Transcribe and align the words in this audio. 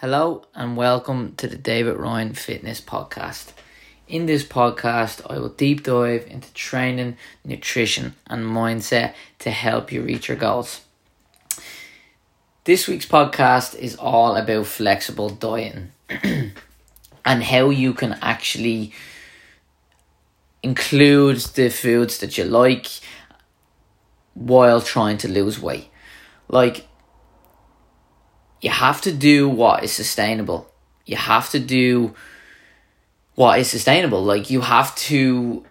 Hello 0.00 0.42
and 0.54 0.76
welcome 0.76 1.32
to 1.36 1.46
the 1.46 1.56
David 1.56 1.96
Ryan 1.96 2.34
Fitness 2.34 2.82
Podcast. 2.82 3.52
In 4.06 4.26
this 4.26 4.44
podcast, 4.44 5.22
I 5.30 5.38
will 5.38 5.48
deep 5.48 5.84
dive 5.84 6.26
into 6.26 6.52
training, 6.52 7.16
nutrition, 7.46 8.14
and 8.26 8.44
mindset 8.44 9.14
to 9.38 9.50
help 9.50 9.90
you 9.90 10.02
reach 10.02 10.28
your 10.28 10.36
goals. 10.36 10.82
This 12.64 12.86
week's 12.86 13.06
podcast 13.06 13.74
is 13.74 13.96
all 13.96 14.36
about 14.36 14.66
flexible 14.66 15.30
dieting 15.30 15.92
and 17.24 17.42
how 17.42 17.70
you 17.70 17.94
can 17.94 18.18
actually 18.20 18.92
include 20.62 21.38
the 21.38 21.70
foods 21.70 22.18
that 22.18 22.36
you 22.36 22.44
like 22.44 22.86
while 24.34 24.82
trying 24.82 25.16
to 25.16 25.28
lose 25.28 25.58
weight. 25.58 25.88
Like, 26.48 26.86
you 28.60 28.70
have 28.70 29.00
to 29.02 29.12
do 29.12 29.48
what 29.48 29.84
is 29.84 29.92
sustainable. 29.92 30.70
You 31.04 31.16
have 31.16 31.50
to 31.50 31.58
do 31.58 32.14
what 33.34 33.58
is 33.58 33.70
sustainable. 33.70 34.24
Like 34.24 34.50
you 34.50 34.62
have 34.62 34.94
to 34.96 35.64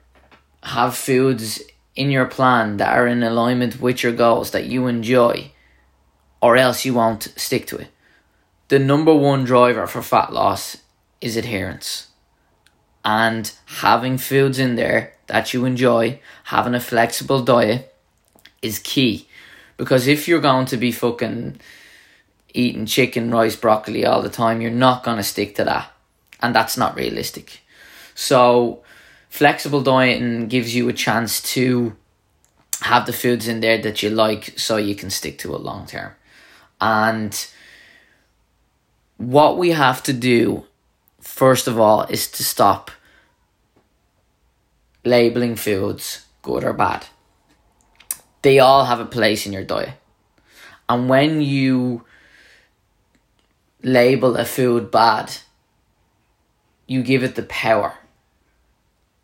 have 0.64 0.96
foods 0.96 1.62
in 1.96 2.12
your 2.12 2.26
plan 2.26 2.78
that 2.78 2.98
are 2.98 3.08
in 3.08 3.24
alignment 3.24 3.80
with 3.80 4.04
your 4.04 4.12
goals 4.12 4.52
that 4.52 4.66
you 4.66 4.88
enjoy, 4.88 5.52
or 6.42 6.58
else 6.58 6.86
you 6.86 6.94
won't 6.94 7.24
stick 7.36 7.66
to 7.68 7.78
it. 7.78 7.88
The 8.68 8.80
number 8.80 9.14
one 9.14 9.44
driver 9.44 9.88
for 9.88 10.02
fat 10.02 10.34
loss 10.34 10.78
is 11.22 11.38
adherence. 11.38 12.08
And 13.04 13.52
having 13.66 14.18
foods 14.18 14.58
in 14.58 14.76
there 14.76 15.14
that 15.28 15.54
you 15.54 15.66
enjoy, 15.66 16.20
having 16.46 16.74
a 16.74 16.80
flexible 16.80 17.44
diet 17.44 17.94
is 18.62 18.80
key. 18.80 19.28
Because 19.78 20.08
if 20.08 20.28
you're 20.28 20.42
going 20.42 20.66
to 20.68 20.78
be 20.78 20.92
fucking 20.92 21.60
eating 22.56 22.86
chicken, 22.86 23.32
rice, 23.32 23.56
broccoli 23.56 24.06
all 24.06 24.22
the 24.22 24.30
time, 24.30 24.62
you're 24.62 24.72
not 24.72 25.04
going 25.04 25.18
to 25.18 25.24
stick 25.24 25.56
to 25.56 25.64
that. 25.66 25.92
And 26.42 26.56
that's 26.56 26.78
not 26.78 26.96
realistic. 26.96 27.62
So, 28.14 28.84
flexible 29.30 29.82
dieting 29.82 30.48
gives 30.48 30.76
you 30.76 30.88
a 30.90 30.94
chance 30.94 31.42
to 31.54 31.96
have 32.82 33.06
the 33.06 33.14
foods 33.14 33.48
in 33.48 33.60
there 33.62 33.78
that 33.82 34.04
you 34.04 34.10
like 34.10 34.58
so 34.58 34.78
you 34.78 34.96
can 34.96 35.10
stick 35.10 35.38
to 35.40 35.56
it 35.56 35.62
long 35.62 35.86
term. 35.86 36.14
And 36.80 37.48
what 39.18 39.58
we 39.58 39.72
have 39.72 40.04
to 40.04 40.14
do, 40.14 40.66
first 41.20 41.68
of 41.68 41.80
all, 41.80 42.04
is 42.04 42.30
to 42.32 42.44
stop 42.44 42.92
labeling 45.04 45.56
foods 45.56 46.26
good 46.42 46.64
or 46.64 46.74
bad. 46.74 47.06
They 48.42 48.60
all 48.60 48.86
have 48.86 49.00
a 49.00 49.06
place 49.06 49.46
in 49.46 49.54
your 49.54 49.64
diet. 49.64 49.94
And 50.88 51.10
when 51.10 51.42
you 51.42 52.06
label 53.86 54.36
a 54.36 54.44
food 54.44 54.90
bad, 54.90 55.32
you 56.88 57.04
give 57.04 57.24
it 57.24 57.36
the 57.36 57.44
power. 57.44 57.94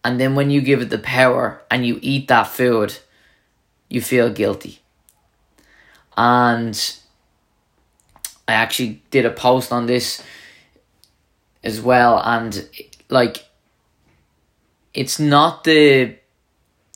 And 0.04 0.20
then 0.20 0.36
when 0.36 0.52
you 0.52 0.62
give 0.62 0.82
it 0.82 0.90
the 0.90 1.00
power 1.00 1.62
and 1.70 1.86
you 1.86 2.00
eat 2.02 2.28
that 2.28 2.48
food, 2.48 2.98
you 3.90 4.02
feel 4.02 4.30
guilty. 4.30 4.80
And 6.16 6.80
I 8.48 8.54
actually 8.54 9.02
did 9.10 9.26
a 9.26 9.32
post 9.32 9.72
on 9.72 9.88
this 9.88 10.24
as 11.64 11.80
well 11.80 12.20
and 12.24 12.68
like 13.10 13.46
it's 14.94 15.20
not 15.20 15.64
the 15.64 16.16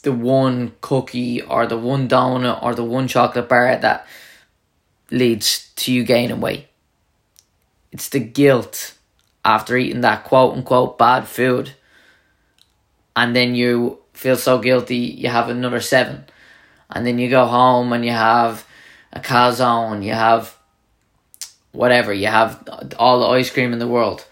the 0.02 0.12
one 0.12 0.74
cookie 0.82 1.42
or 1.42 1.68
the 1.68 1.78
one 1.78 2.10
donut 2.10 2.64
or 2.64 2.74
the 2.74 2.84
one 2.84 3.08
chocolate 3.08 3.48
bar 3.48 3.78
that 3.78 4.08
leads 5.12 5.72
to 5.76 5.94
you 5.94 6.04
gaining 6.04 6.42
weight 6.42 6.68
it's 7.96 8.10
the 8.10 8.20
guilt 8.20 8.94
after 9.46 9.78
eating 9.78 10.02
that 10.02 10.26
quote 10.26 10.54
unquote 10.54 10.98
bad 10.98 11.30
food. 11.30 11.72
And 13.16 13.34
then 13.34 13.56
you 13.56 14.00
feel 14.12 14.36
so 14.36 14.60
guilty, 14.60 14.98
you 14.98 15.30
have 15.30 15.48
another 15.48 15.80
seven. 15.80 16.26
And 16.90 17.08
then 17.08 17.20
you 17.20 17.30
go 17.30 17.46
home 17.46 17.94
and 17.94 18.04
you 18.04 18.12
have 18.12 18.68
a 19.14 19.22
calzone, 19.22 20.04
you 20.04 20.12
have 20.12 20.58
whatever, 21.72 22.12
you 22.12 22.28
have 22.28 22.68
all 23.00 23.22
the 23.22 23.28
ice 23.28 23.50
cream 23.50 23.72
in 23.72 23.80
the 23.80 23.88
world. 23.88 24.26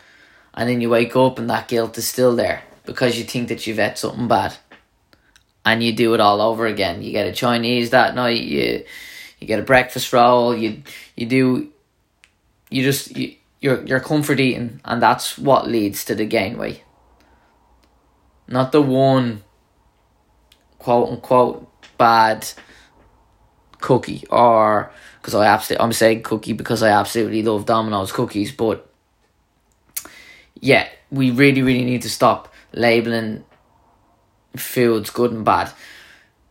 And 0.54 0.70
then 0.70 0.82
you 0.82 0.90
wake 0.90 1.16
up 1.16 1.40
and 1.40 1.50
that 1.50 1.70
guilt 1.70 1.98
is 1.98 2.06
still 2.06 2.36
there 2.36 2.64
because 2.86 3.18
you 3.18 3.24
think 3.24 3.48
that 3.48 3.66
you've 3.66 3.80
ate 3.80 3.98
something 3.98 4.28
bad. 4.28 4.58
And 5.64 5.82
you 5.82 5.94
do 5.94 6.14
it 6.14 6.20
all 6.20 6.42
over 6.42 6.66
again. 6.66 7.02
You 7.02 7.14
get 7.14 7.28
a 7.28 7.32
Chinese 7.32 7.92
that 7.92 8.14
night, 8.14 8.42
you 8.42 8.84
you 9.40 9.48
get 9.48 9.62
a 9.62 9.64
breakfast 9.64 10.12
roll, 10.12 10.54
you 10.54 10.84
you 11.16 11.28
do 11.28 11.72
you 12.70 12.84
just 12.84 13.16
you, 13.16 13.36
you're 13.64 13.82
you're 13.86 14.02
comfort 14.02 14.42
eating, 14.42 14.82
and 14.84 15.02
that's 15.02 15.38
what 15.38 15.68
leads 15.68 16.04
to 16.06 16.14
the 16.14 16.26
gain 16.26 16.58
weight. 16.58 16.84
Not 18.48 18.74
the 18.74 18.82
one 18.82 19.44
quote 20.78 21.10
unquote 21.10 21.70
bad 21.98 22.46
cookie 23.80 24.26
or 24.30 24.92
because 25.22 25.34
I 25.34 25.46
absolutely 25.46 25.84
I'm 25.84 25.94
saying 25.94 26.24
cookie 26.24 26.52
because 26.52 26.84
I 26.84 26.90
absolutely 26.90 27.42
love 27.42 27.66
Domino's 27.66 28.12
cookies, 28.12 28.52
but 28.52 28.90
yeah, 30.60 30.90
we 31.10 31.32
really 31.32 31.62
really 31.62 31.86
need 31.86 32.02
to 32.02 32.10
stop 32.10 32.54
labeling 32.74 33.46
foods 34.58 35.10
good 35.10 35.32
and 35.32 35.46
bad. 35.46 35.72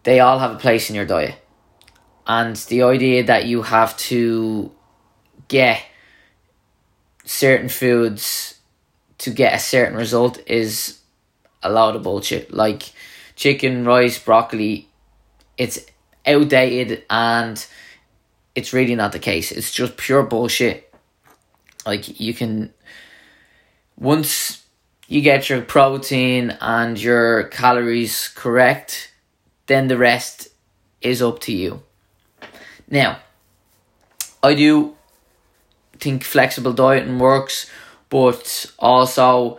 They 0.05 0.21
all 0.21 0.39
have 0.39 0.53
a 0.53 0.59
place 0.59 0.89
in 0.89 0.97
your 0.97 1.05
diet. 1.05 1.37
And 2.27 2.56
the 2.56 2.84
idea 2.84 3.25
that 3.25 3.44
you 3.44 3.62
have 3.62 3.97
to 3.99 4.73
get 5.49 5.83
certain 7.25 7.69
foods 7.69 8.59
to 9.19 9.31
get 9.31 9.55
a 9.55 9.59
certain 9.59 9.97
result 9.97 10.41
is 10.47 11.00
a 11.62 11.71
lot 11.71 11.97
of 11.97 12.03
bullshit. 12.03 12.53
Like 12.53 12.93
chicken, 13.37 13.84
rice, 13.84 14.19
broccoli, 14.19 14.88
it's 15.56 15.78
outdated 16.27 17.05
and 17.09 17.65
it's 18.55 18.72
really 18.72 18.94
not 18.94 19.12
the 19.12 19.19
case. 19.19 19.53
It's 19.53 19.72
just 19.72 19.97
pure 19.97 20.22
bullshit. 20.22 20.93
Like 21.87 22.21
you 22.21 22.34
can 22.34 22.72
once 23.97 24.65
you 25.09 25.21
get 25.21 25.49
your 25.49 25.61
protein 25.61 26.56
and 26.61 27.00
your 27.00 27.44
calories 27.44 28.28
correct, 28.28 29.12
then 29.66 29.88
the 29.88 29.99
rest 29.99 30.49
is 31.00 31.21
up 31.21 31.41
to 31.41 31.53
you. 31.53 31.82
Now, 32.88 33.19
I 34.43 34.55
do 34.55 34.97
think 36.03 36.25
flexible 36.25 36.73
dieting 36.73 37.19
works, 37.19 37.71
but 38.11 38.67
also 38.79 39.59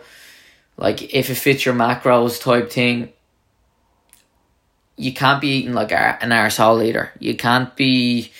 like 0.76 1.14
if 1.14 1.30
it 1.30 1.36
fits 1.36 1.64
your 1.64 1.74
macros 1.74 2.40
type 2.40 2.70
thing, 2.70 3.12
you 4.96 5.12
can't 5.12 5.40
be 5.40 5.48
eating 5.48 5.72
like 5.72 5.92
an 5.92 6.30
arsehole 6.30 6.84
either. 6.84 7.12
You 7.18 7.34
can't 7.36 7.74
be 7.76 8.30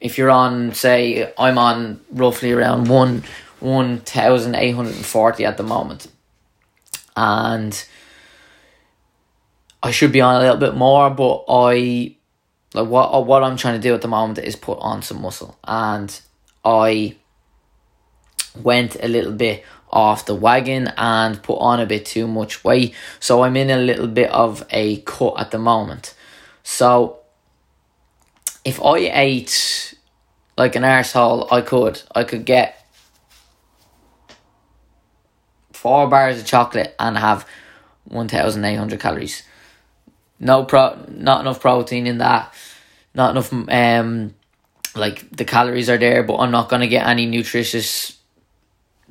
if 0.00 0.18
you're 0.18 0.30
on 0.30 0.74
say 0.74 1.32
I'm 1.38 1.58
on 1.58 2.00
roughly 2.10 2.52
around 2.52 2.88
one 2.88 3.24
one 3.60 4.00
thousand 4.00 4.54
eight 4.54 4.72
hundred 4.72 4.96
and 4.96 5.04
forty 5.04 5.44
at 5.44 5.56
the 5.56 5.62
moment. 5.62 6.08
And 7.16 7.84
I 9.82 9.90
should 9.90 10.12
be 10.12 10.20
on 10.20 10.36
a 10.36 10.40
little 10.40 10.56
bit 10.56 10.74
more, 10.74 11.10
but 11.10 11.44
I 11.48 12.16
like 12.74 12.88
what 12.88 13.26
what 13.26 13.42
I'm 13.42 13.56
trying 13.56 13.80
to 13.80 13.88
do 13.88 13.94
at 13.94 14.02
the 14.02 14.08
moment 14.08 14.38
is 14.38 14.56
put 14.56 14.78
on 14.80 15.02
some 15.02 15.22
muscle 15.22 15.58
and 15.64 16.20
I 16.66 17.14
went 18.60 18.96
a 19.02 19.06
little 19.06 19.32
bit 19.32 19.64
off 19.88 20.26
the 20.26 20.34
wagon 20.34 20.92
and 20.96 21.42
put 21.42 21.58
on 21.58 21.78
a 21.78 21.86
bit 21.86 22.04
too 22.04 22.26
much 22.26 22.64
weight. 22.64 22.94
So 23.20 23.44
I'm 23.44 23.56
in 23.56 23.70
a 23.70 23.76
little 23.76 24.08
bit 24.08 24.30
of 24.30 24.66
a 24.70 24.98
cut 25.02 25.34
at 25.38 25.52
the 25.52 25.58
moment. 25.58 26.14
So 26.64 27.20
if 28.64 28.82
I 28.82 28.98
ate 28.98 29.94
like 30.58 30.74
an 30.74 30.82
arsehole, 30.82 31.46
I 31.52 31.60
could. 31.60 32.02
I 32.14 32.24
could 32.24 32.44
get 32.44 32.84
four 35.72 36.08
bars 36.08 36.40
of 36.40 36.46
chocolate 36.46 36.96
and 36.98 37.16
have 37.16 37.46
1,800 38.08 38.98
calories. 38.98 39.44
No 40.40 40.64
pro, 40.64 40.98
not 41.08 41.40
enough 41.40 41.60
protein 41.60 42.06
in 42.06 42.18
that. 42.18 42.52
Not 43.14 43.30
enough 43.30 43.52
um 43.52 44.34
like 44.96 45.30
the 45.30 45.44
calories 45.44 45.90
are 45.90 45.98
there, 45.98 46.22
but 46.22 46.38
I'm 46.38 46.50
not 46.50 46.68
gonna 46.68 46.86
get 46.86 47.06
any 47.06 47.26
nutritious 47.26 48.18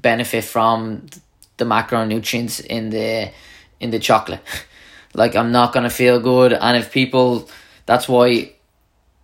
benefit 0.02 0.44
from 0.44 1.08
the 1.58 1.66
macronutrients 1.66 2.64
in 2.66 2.90
the 2.90 3.32
in 3.80 3.92
the 3.92 4.00
chocolate. 4.00 4.42
like 5.14 5.36
I'm 5.36 5.52
not 5.52 5.74
gonna 5.74 5.90
feel 5.90 6.20
good, 6.20 6.54
and 6.54 6.78
if 6.78 6.92
people, 6.92 7.50
that's 7.86 8.10
why, 8.10 8.54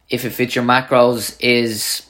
if 0.09 0.25
it 0.25 0.31
fits 0.31 0.55
your 0.55 0.63
macros, 0.63 1.35
is 1.39 2.05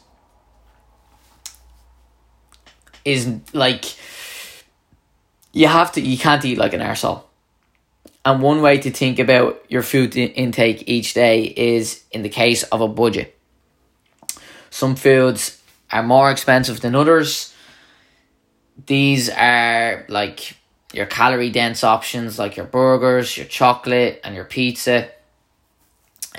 is 3.04 3.40
like 3.54 3.86
you 5.54 5.68
have 5.68 5.92
to 5.94 6.02
you 6.02 6.18
can't 6.18 6.44
eat 6.46 6.58
like 6.58 6.74
an 6.74 6.82
arsehole. 6.82 7.24
And 8.24 8.40
one 8.42 8.62
way 8.62 8.78
to 8.78 8.92
think 8.92 9.18
about 9.18 9.64
your 9.68 9.82
food 9.82 10.16
intake 10.16 10.84
each 10.86 11.16
day 11.16 11.42
is 11.58 12.04
in 12.12 12.22
the 12.22 12.30
case 12.30 12.62
of 12.64 12.80
a 12.82 12.88
budget 12.88 13.36
some 14.72 14.96
foods 14.96 15.62
are 15.92 16.02
more 16.02 16.32
expensive 16.32 16.82
than 16.82 16.96
others, 16.96 17.54
these 18.88 19.30
are 19.30 20.06
like 20.10 20.56
your 20.94 21.06
calorie 21.06 21.52
dense 21.52 21.84
options 21.84 22.40
like 22.40 22.58
your 22.58 22.66
burgers, 22.66 23.38
your 23.38 23.46
chocolate, 23.46 24.20
and 24.24 24.34
your 24.34 24.46
pizza. 24.46 25.10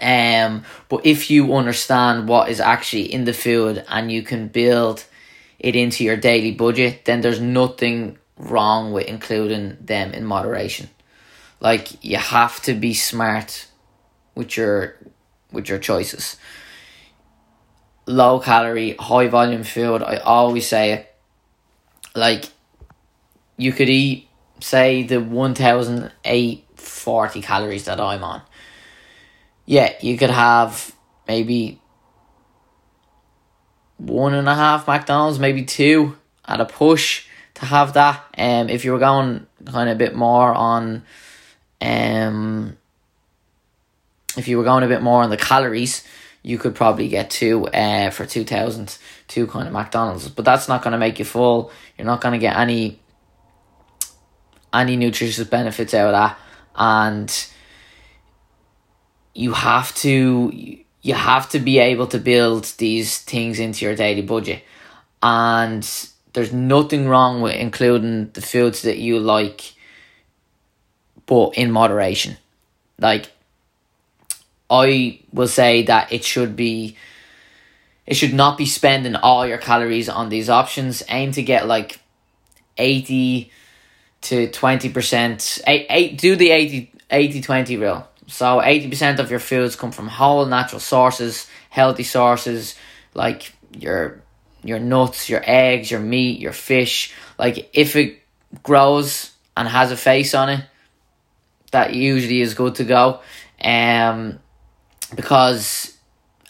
Um, 0.01 0.65
but 0.89 1.07
if 1.07 1.31
you 1.31 1.55
understand 1.55 2.29
what 2.29 2.49
is 2.49 2.61
actually 2.61 3.13
in 3.13 3.25
the 3.25 3.33
food 3.33 3.85
and 3.89 4.11
you 4.11 4.23
can 4.23 4.49
build 4.49 5.05
it 5.59 5.77
into 5.77 6.03
your 6.03 6.17
daily 6.17 6.53
budget, 6.53 7.05
then 7.05 7.21
there's 7.21 7.41
nothing 7.41 8.19
wrong 8.37 8.93
with 8.93 9.07
including 9.07 9.77
them 9.81 10.13
in 10.13 10.25
moderation. 10.25 10.89
Like 11.61 12.05
you 12.05 12.17
have 12.17 12.61
to 12.63 12.75
be 12.75 12.95
smart 12.95 13.67
with 14.35 14.57
your 14.57 14.97
with 15.53 15.69
your 15.69 15.79
choices. 15.79 16.37
Low 18.07 18.41
calorie, 18.41 18.97
high 18.99 19.29
volume 19.29 19.65
food, 19.65 20.03
I 20.03 20.17
always 20.17 20.67
say 20.67 20.93
it. 20.93 21.15
Like 22.15 22.47
you 23.57 23.73
could 23.73 23.89
eat 23.89 24.29
say 24.61 25.03
the 25.03 25.19
1840 25.21 27.43
calories 27.43 27.85
that 27.85 28.01
I'm 28.01 28.25
on. 28.25 28.43
Yeah, 29.67 29.93
you 30.01 30.19
could 30.19 30.31
have 30.31 30.95
maybe 31.29 31.81
one 33.97 34.35
and 34.35 34.49
a 34.49 34.55
half 34.55 34.89
McDonald's, 34.89 35.39
maybe 35.39 35.65
two 35.65 36.17
at 36.45 36.61
a 36.61 36.65
push 36.65 37.27
to 37.55 37.67
have 37.67 37.93
that. 37.95 38.25
Um, 38.37 38.69
if 38.69 38.85
you 38.85 38.93
were 38.93 38.99
going 38.99 39.47
kind 39.65 39.89
of 39.89 39.97
a 39.97 39.99
bit 39.99 40.15
more 40.15 40.53
on, 40.53 41.05
um, 41.81 42.77
if 44.37 44.49
you 44.49 44.59
were 44.59 44.65
going 44.65 44.83
a 44.83 44.89
bit 44.89 45.03
more 45.03 45.23
on 45.23 45.31
the 45.31 45.37
calories, 45.37 46.03
you 46.43 46.59
could 46.59 46.75
probably 46.75 47.09
get 47.09 47.31
two 47.31 47.67
uh, 47.69 48.11
for 48.11 48.27
2000 48.27 48.99
two 49.29 49.47
kind 49.47 49.67
of 49.67 49.73
McDonald's. 49.73 50.29
But 50.29 50.45
that's 50.45 50.69
not 50.69 50.83
going 50.83 50.93
to 50.93 50.99
make 50.99 51.19
you 51.19 51.25
full. 51.25 51.71
You're 51.97 52.07
not 52.07 52.21
going 52.21 52.33
to 52.33 52.39
get 52.39 52.57
any 52.57 52.99
any 54.73 54.97
nutritious 54.97 55.47
benefits 55.47 55.95
out 55.95 56.07
of 56.07 56.13
that. 56.13 56.39
And 56.75 57.47
you 59.35 59.53
have 59.53 59.95
to 59.97 60.51
you 61.03 61.15
have 61.15 61.49
to 61.51 61.59
be 61.59 61.79
able 61.79 62.07
to 62.09 62.19
build 62.19 62.65
these 62.79 63.19
things 63.19 63.59
into 63.59 63.85
your 63.85 63.95
daily 63.95 64.23
budget. 64.23 64.63
And 65.23 65.89
there's 66.33 66.53
nothing 66.53 67.09
wrong 67.09 67.43
with 67.43 67.55
including 67.55 68.31
the 68.33 68.43
foods 68.43 68.83
that 68.83 68.99
you 68.99 69.19
like 69.19 69.75
but 71.27 71.57
in 71.57 71.71
moderation. 71.71 72.37
Like 72.99 73.31
i 74.73 75.21
will 75.33 75.49
say 75.49 75.83
that 75.83 76.13
it 76.13 76.25
should 76.25 76.57
be 76.57 76.97
it 78.07 78.15
should 78.15 78.35
not 78.35 78.59
be 78.59 78.67
spending 78.67 79.15
all 79.15 79.47
your 79.47 79.59
calories 79.59 80.09
on 80.09 80.29
these 80.29 80.51
options 80.51 81.03
aim 81.09 81.31
to 81.33 81.43
get 81.43 81.69
like 81.69 82.01
80 82.77 83.51
to 84.23 84.49
20%. 84.49 85.63
Eight, 85.67 85.87
eight, 85.91 86.19
do 86.19 86.37
the 86.37 86.51
80, 86.51 86.93
80 87.11 87.41
20 87.41 87.77
rule. 87.77 88.09
So 88.27 88.61
80% 88.61 89.19
of 89.19 89.31
your 89.31 89.41
foods 89.41 89.77
come 89.77 89.93
from 89.93 90.09
whole 90.09 90.47
natural 90.47 90.81
sources, 90.81 91.47
healthy 91.71 92.05
sources 92.05 92.75
like 93.15 93.53
your 93.77 94.23
your 94.65 94.79
nuts, 94.79 95.29
your 95.29 95.43
eggs, 95.45 95.91
your 95.91 96.01
meat, 96.01 96.39
your 96.39 96.53
fish. 96.53 97.13
Like 97.37 97.69
if 97.73 97.97
it 97.97 98.21
grows 98.63 99.33
and 99.57 99.67
has 99.67 99.91
a 99.91 99.97
face 99.97 100.35
on 100.35 100.49
it, 100.51 100.65
that 101.73 101.95
usually 101.95 102.41
is 102.41 102.55
good 102.55 102.77
to 102.77 102.85
go. 102.85 103.21
Um 103.63 104.39
because 105.15 105.97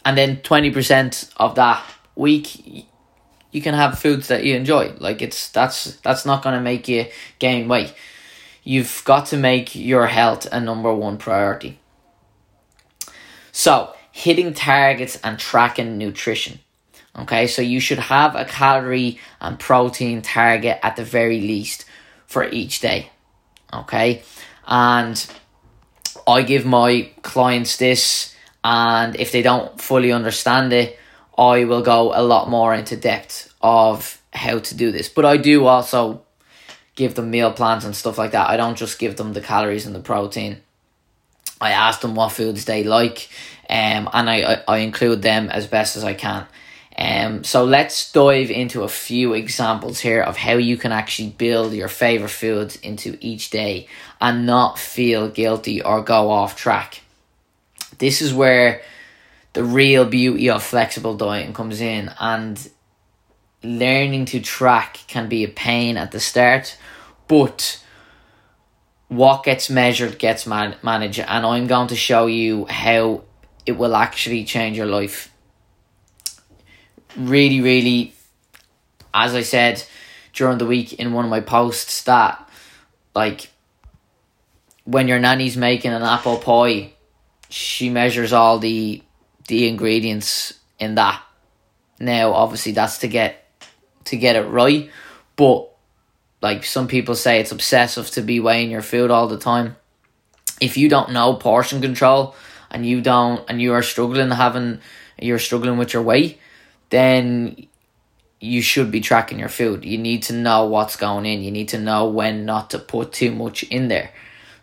and 0.05 0.17
then 0.17 0.37
20% 0.37 1.31
of 1.37 1.55
that 1.55 1.83
week 2.15 2.87
you 3.53 3.61
can 3.61 3.75
have 3.75 3.99
foods 3.99 4.27
that 4.27 4.43
you 4.43 4.55
enjoy. 4.55 4.93
Like 4.97 5.21
it's 5.21 5.49
that's 5.49 5.95
that's 5.97 6.25
not 6.25 6.43
going 6.43 6.55
to 6.55 6.61
make 6.61 6.87
you 6.87 7.05
gain 7.39 7.67
weight. 7.67 7.93
You've 8.63 9.03
got 9.05 9.27
to 9.27 9.37
make 9.37 9.75
your 9.75 10.07
health 10.07 10.47
a 10.51 10.59
number 10.59 10.93
one 10.93 11.17
priority. 11.17 11.79
So, 13.51 13.93
hitting 14.11 14.53
targets 14.53 15.19
and 15.23 15.37
tracking 15.37 15.97
nutrition. 15.97 16.59
Okay, 17.17 17.45
so 17.45 17.61
you 17.61 17.79
should 17.79 17.99
have 17.99 18.35
a 18.35 18.45
calorie 18.45 19.19
and 19.39 19.59
protein 19.59 20.23
target 20.23 20.79
at 20.81 20.95
the 20.95 21.03
very 21.03 21.39
least 21.39 21.85
for 22.25 22.49
each 22.49 22.79
day. 22.79 23.11
Okay, 23.71 24.23
and 24.65 25.23
I 26.25 26.41
give 26.41 26.65
my 26.65 27.11
clients 27.21 27.77
this, 27.77 28.32
and 28.63 29.15
if 29.15 29.31
they 29.31 29.41
don't 29.41 29.79
fully 29.79 30.11
understand 30.11 30.73
it, 30.73 30.97
I 31.37 31.65
will 31.65 31.81
go 31.81 32.13
a 32.13 32.21
lot 32.21 32.49
more 32.49 32.73
into 32.73 32.95
depth 32.95 33.53
of 33.61 34.21
how 34.31 34.59
to 34.59 34.75
do 34.75 34.91
this. 34.91 35.09
But 35.09 35.25
I 35.25 35.37
do 35.37 35.65
also 35.65 36.23
give 36.95 37.15
them 37.15 37.31
meal 37.31 37.51
plans 37.51 37.85
and 37.85 37.95
stuff 37.95 38.17
like 38.17 38.31
that. 38.31 38.49
I 38.49 38.57
don't 38.57 38.77
just 38.77 38.99
give 38.99 39.17
them 39.17 39.33
the 39.33 39.41
calories 39.41 39.85
and 39.85 39.95
the 39.95 39.99
protein. 39.99 40.61
I 41.59 41.71
ask 41.71 42.01
them 42.01 42.15
what 42.15 42.33
foods 42.33 42.65
they 42.65 42.83
like, 42.83 43.29
um, 43.69 44.09
and 44.11 44.29
I, 44.29 44.41
I, 44.41 44.63
I 44.67 44.77
include 44.79 45.21
them 45.21 45.49
as 45.49 45.65
best 45.65 45.95
as 45.95 46.03
I 46.03 46.13
can. 46.13 46.45
Um, 46.95 47.43
so 47.43 47.63
let's 47.63 48.11
dive 48.11 48.51
into 48.51 48.83
a 48.83 48.89
few 48.89 49.33
examples 49.33 49.99
here 49.99 50.21
of 50.21 50.37
how 50.37 50.53
you 50.53 50.77
can 50.77 50.91
actually 50.91 51.29
build 51.29 51.73
your 51.73 51.87
favorite 51.87 52.29
foods 52.29 52.75
into 52.75 53.17
each 53.19 53.49
day 53.49 53.87
and 54.21 54.45
not 54.45 54.77
feel 54.77 55.29
guilty 55.29 55.81
or 55.81 56.03
go 56.03 56.29
off 56.29 56.55
track. 56.55 57.02
This 58.03 58.21
is 58.21 58.33
where 58.33 58.81
the 59.53 59.63
real 59.63 60.03
beauty 60.03 60.49
of 60.49 60.61
flexible 60.61 61.15
dieting 61.15 61.53
comes 61.53 61.79
in 61.79 62.11
and 62.19 62.69
learning 63.63 64.25
to 64.25 64.41
track 64.41 64.99
can 65.07 65.29
be 65.29 65.45
a 65.45 65.47
pain 65.47 65.95
at 65.95 66.11
the 66.11 66.19
start 66.19 66.77
but 67.29 67.81
what 69.07 69.45
gets 69.45 69.69
measured 69.69 70.19
gets 70.19 70.45
man- 70.45 70.75
managed 70.83 71.21
and 71.21 71.45
i'm 71.45 71.65
going 71.65 71.87
to 71.87 71.95
show 71.95 72.25
you 72.25 72.65
how 72.65 73.23
it 73.65 73.77
will 73.77 73.95
actually 73.95 74.43
change 74.43 74.75
your 74.75 74.85
life. 74.85 75.31
Really 77.15 77.61
really 77.61 78.13
as 79.13 79.33
i 79.33 79.43
said 79.43 79.81
during 80.33 80.57
the 80.57 80.65
week 80.65 80.91
in 80.91 81.13
one 81.13 81.23
of 81.23 81.31
my 81.31 81.39
posts 81.39 82.03
that 82.03 82.49
like 83.15 83.49
when 84.83 85.07
your 85.07 85.19
nanny's 85.19 85.55
making 85.55 85.93
an 85.93 86.03
apple 86.03 86.37
pie 86.37 86.91
she 87.53 87.91
measures 87.91 88.33
all 88.33 88.57
the 88.57 89.03
the 89.47 89.67
ingredients 89.67 90.53
in 90.79 90.95
that. 90.95 91.21
Now, 91.99 92.33
obviously, 92.33 92.71
that's 92.71 92.97
to 92.99 93.07
get 93.07 93.45
to 94.05 94.17
get 94.17 94.35
it 94.35 94.47
right, 94.47 94.89
but 95.35 95.69
like 96.41 96.65
some 96.65 96.87
people 96.87 97.13
say, 97.13 97.39
it's 97.39 97.51
obsessive 97.51 98.09
to 98.11 98.21
be 98.21 98.39
weighing 98.39 98.71
your 98.71 98.81
food 98.81 99.11
all 99.11 99.27
the 99.27 99.37
time. 99.37 99.75
If 100.59 100.77
you 100.77 100.89
don't 100.89 101.11
know 101.11 101.35
portion 101.35 101.79
control 101.79 102.35
and 102.71 102.87
you 102.87 103.01
don't 103.01 103.47
and 103.47 103.61
you 103.61 103.73
are 103.73 103.83
struggling 103.83 104.31
having 104.31 104.79
you're 105.19 105.37
struggling 105.37 105.77
with 105.77 105.93
your 105.93 106.01
weight, 106.01 106.39
then 106.89 107.67
you 108.39 108.63
should 108.63 108.89
be 108.89 108.99
tracking 108.99 109.37
your 109.37 109.47
food. 109.47 109.85
You 109.85 109.99
need 109.99 110.23
to 110.23 110.33
know 110.33 110.65
what's 110.65 110.95
going 110.95 111.27
in. 111.27 111.43
You 111.43 111.51
need 111.51 111.69
to 111.69 111.77
know 111.77 112.07
when 112.07 112.45
not 112.45 112.71
to 112.71 112.79
put 112.79 113.13
too 113.13 113.31
much 113.31 113.61
in 113.61 113.89
there. 113.89 114.11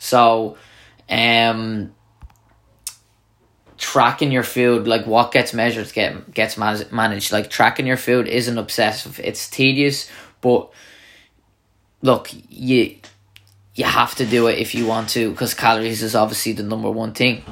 So, 0.01 0.59
um, 1.09 1.95
tracking 3.91 4.31
your 4.31 4.45
food, 4.45 4.87
like 4.87 5.05
what 5.05 5.33
gets 5.33 5.53
measured, 5.53 5.93
get 5.93 6.33
gets 6.33 6.57
managed. 6.57 7.33
Like 7.33 7.51
tracking 7.51 7.89
your 7.89 7.97
food 7.97 8.29
isn't 8.29 8.57
obsessive. 8.57 9.19
It's 9.19 9.51
tedious, 9.51 10.09
but 10.41 10.71
look, 12.01 12.31
you 12.49 12.97
you 13.75 13.85
have 13.85 14.15
to 14.15 14.27
do 14.27 14.47
it 14.47 14.59
if 14.59 14.77
you 14.77 14.87
want 14.87 15.09
to, 15.11 15.33
because 15.33 15.55
calories 15.55 16.05
is 16.05 16.15
obviously 16.15 16.53
the 16.53 16.63
number 16.63 16.89
one 16.89 17.15
thing. 17.15 17.43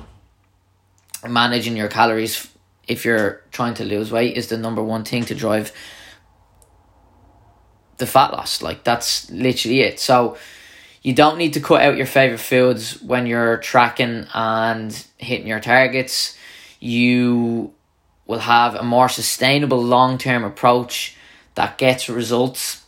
Managing 1.28 1.76
your 1.76 1.88
calories, 1.88 2.48
if 2.86 3.04
you're 3.04 3.42
trying 3.50 3.74
to 3.74 3.84
lose 3.84 4.12
weight, 4.12 4.36
is 4.36 4.46
the 4.46 4.58
number 4.58 4.82
one 4.82 5.02
thing 5.04 5.24
to 5.24 5.34
drive 5.34 5.72
the 7.96 8.06
fat 8.06 8.30
loss. 8.32 8.62
Like 8.62 8.84
that's 8.84 9.28
literally 9.32 9.80
it. 9.80 9.98
So 9.98 10.36
you 11.02 11.14
don't 11.14 11.38
need 11.38 11.54
to 11.54 11.60
cut 11.60 11.82
out 11.82 11.96
your 11.96 12.06
favorite 12.06 12.38
foods 12.38 13.00
when 13.02 13.26
you're 13.26 13.58
tracking 13.58 14.26
and 14.34 15.06
hitting 15.16 15.46
your 15.46 15.60
targets. 15.60 16.36
You 16.80 17.72
will 18.26 18.40
have 18.40 18.74
a 18.74 18.82
more 18.82 19.08
sustainable 19.08 19.82
long 19.82 20.18
term 20.18 20.44
approach 20.44 21.16
that 21.54 21.78
gets 21.78 22.08
results 22.08 22.84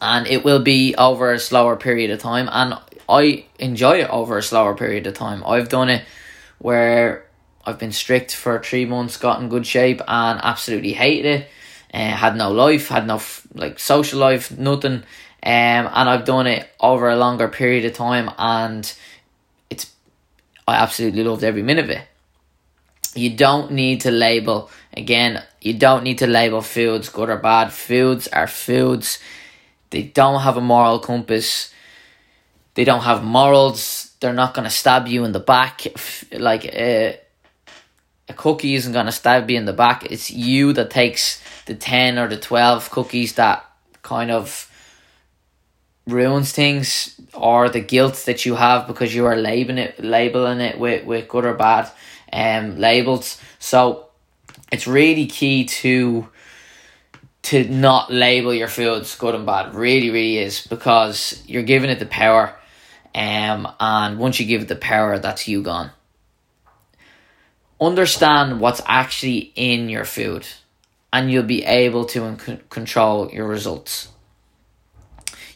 and 0.00 0.26
it 0.26 0.44
will 0.44 0.60
be 0.60 0.94
over 0.96 1.32
a 1.32 1.38
slower 1.38 1.76
period 1.76 2.10
of 2.10 2.18
time 2.18 2.48
and 2.50 2.74
I 3.08 3.46
enjoy 3.58 4.00
it 4.00 4.10
over 4.10 4.38
a 4.38 4.42
slower 4.42 4.74
period 4.74 5.06
of 5.06 5.14
time. 5.14 5.42
I've 5.46 5.68
done 5.68 5.88
it 5.88 6.04
where 6.58 7.26
I've 7.64 7.78
been 7.78 7.92
strict 7.92 8.34
for 8.34 8.60
three 8.62 8.84
months, 8.84 9.16
got 9.16 9.40
in 9.40 9.48
good 9.48 9.66
shape, 9.66 10.00
and 10.06 10.40
absolutely 10.42 10.92
hated 10.92 11.42
it. 11.42 11.48
Uh, 11.94 12.10
had 12.10 12.36
no 12.36 12.50
life, 12.50 12.88
had 12.88 13.06
no 13.06 13.20
like 13.54 13.78
social 13.78 14.18
life, 14.18 14.56
nothing. 14.56 15.04
Um, 15.44 15.90
and 15.92 16.08
I've 16.08 16.24
done 16.24 16.46
it 16.46 16.68
over 16.78 17.08
a 17.08 17.16
longer 17.16 17.48
period 17.48 17.84
of 17.84 17.94
time, 17.94 18.30
and 18.38 18.92
it's 19.70 19.92
I 20.68 20.76
absolutely 20.76 21.24
loved 21.24 21.42
every 21.42 21.62
minute 21.62 21.84
of 21.84 21.90
it. 21.90 22.06
You 23.14 23.36
don't 23.36 23.72
need 23.72 24.02
to 24.02 24.10
label 24.10 24.70
again. 24.96 25.42
You 25.60 25.74
don't 25.74 26.04
need 26.04 26.18
to 26.18 26.26
label 26.26 26.62
foods 26.62 27.08
good 27.08 27.28
or 27.28 27.36
bad. 27.36 27.72
Foods 27.72 28.28
are 28.28 28.46
foods. 28.46 29.18
they 29.90 30.02
don't 30.02 30.40
have 30.40 30.56
a 30.56 30.60
moral 30.60 30.98
compass, 30.98 31.72
they 32.74 32.84
don't 32.84 33.02
have 33.02 33.22
morals, 33.22 34.14
they're 34.20 34.32
not 34.32 34.54
to 34.54 34.70
stab 34.70 35.06
you 35.06 35.24
in 35.24 35.32
the 35.32 35.40
back. 35.40 35.82
Like 36.32 36.64
a, 36.64 37.18
a 38.28 38.34
cookie 38.34 38.74
isn't 38.74 38.92
to 39.06 39.12
stab 39.12 39.50
you 39.50 39.58
in 39.58 39.66
the 39.66 39.72
back. 39.74 40.04
It's 40.10 40.30
you 40.30 40.72
that 40.72 40.90
takes 40.90 41.42
the 41.66 41.74
10 41.74 42.18
or 42.18 42.28
the 42.28 42.38
12 42.38 42.90
cookies 42.90 43.34
that 43.34 43.66
kind 44.02 44.30
of 44.30 44.71
ruins 46.06 46.52
things 46.52 47.20
or 47.32 47.68
the 47.68 47.80
guilt 47.80 48.24
that 48.26 48.44
you 48.44 48.54
have 48.56 48.86
because 48.86 49.14
you 49.14 49.26
are 49.26 49.36
labeling 49.36 49.78
it 49.78 50.02
labeling 50.02 50.60
it 50.60 50.78
with, 50.78 51.04
with 51.04 51.28
good 51.28 51.44
or 51.44 51.54
bad 51.54 51.90
um 52.32 52.78
labels. 52.78 53.40
So 53.58 54.08
it's 54.72 54.86
really 54.86 55.26
key 55.26 55.64
to 55.66 56.28
to 57.42 57.64
not 57.68 58.12
label 58.12 58.54
your 58.54 58.68
foods 58.68 59.16
good 59.16 59.34
and 59.34 59.46
bad. 59.46 59.74
Really, 59.74 60.10
really 60.10 60.38
is 60.38 60.66
because 60.66 61.42
you're 61.46 61.62
giving 61.62 61.90
it 61.90 61.98
the 61.98 62.06
power. 62.06 62.56
Um, 63.14 63.68
and 63.78 64.18
once 64.18 64.40
you 64.40 64.46
give 64.46 64.62
it 64.62 64.68
the 64.68 64.76
power, 64.76 65.18
that's 65.18 65.46
you 65.48 65.62
gone. 65.62 65.90
Understand 67.80 68.60
what's 68.60 68.80
actually 68.86 69.52
in 69.56 69.88
your 69.88 70.04
food, 70.04 70.46
and 71.12 71.30
you'll 71.30 71.42
be 71.42 71.64
able 71.64 72.04
to 72.06 72.36
control 72.70 73.28
your 73.30 73.46
results. 73.46 74.08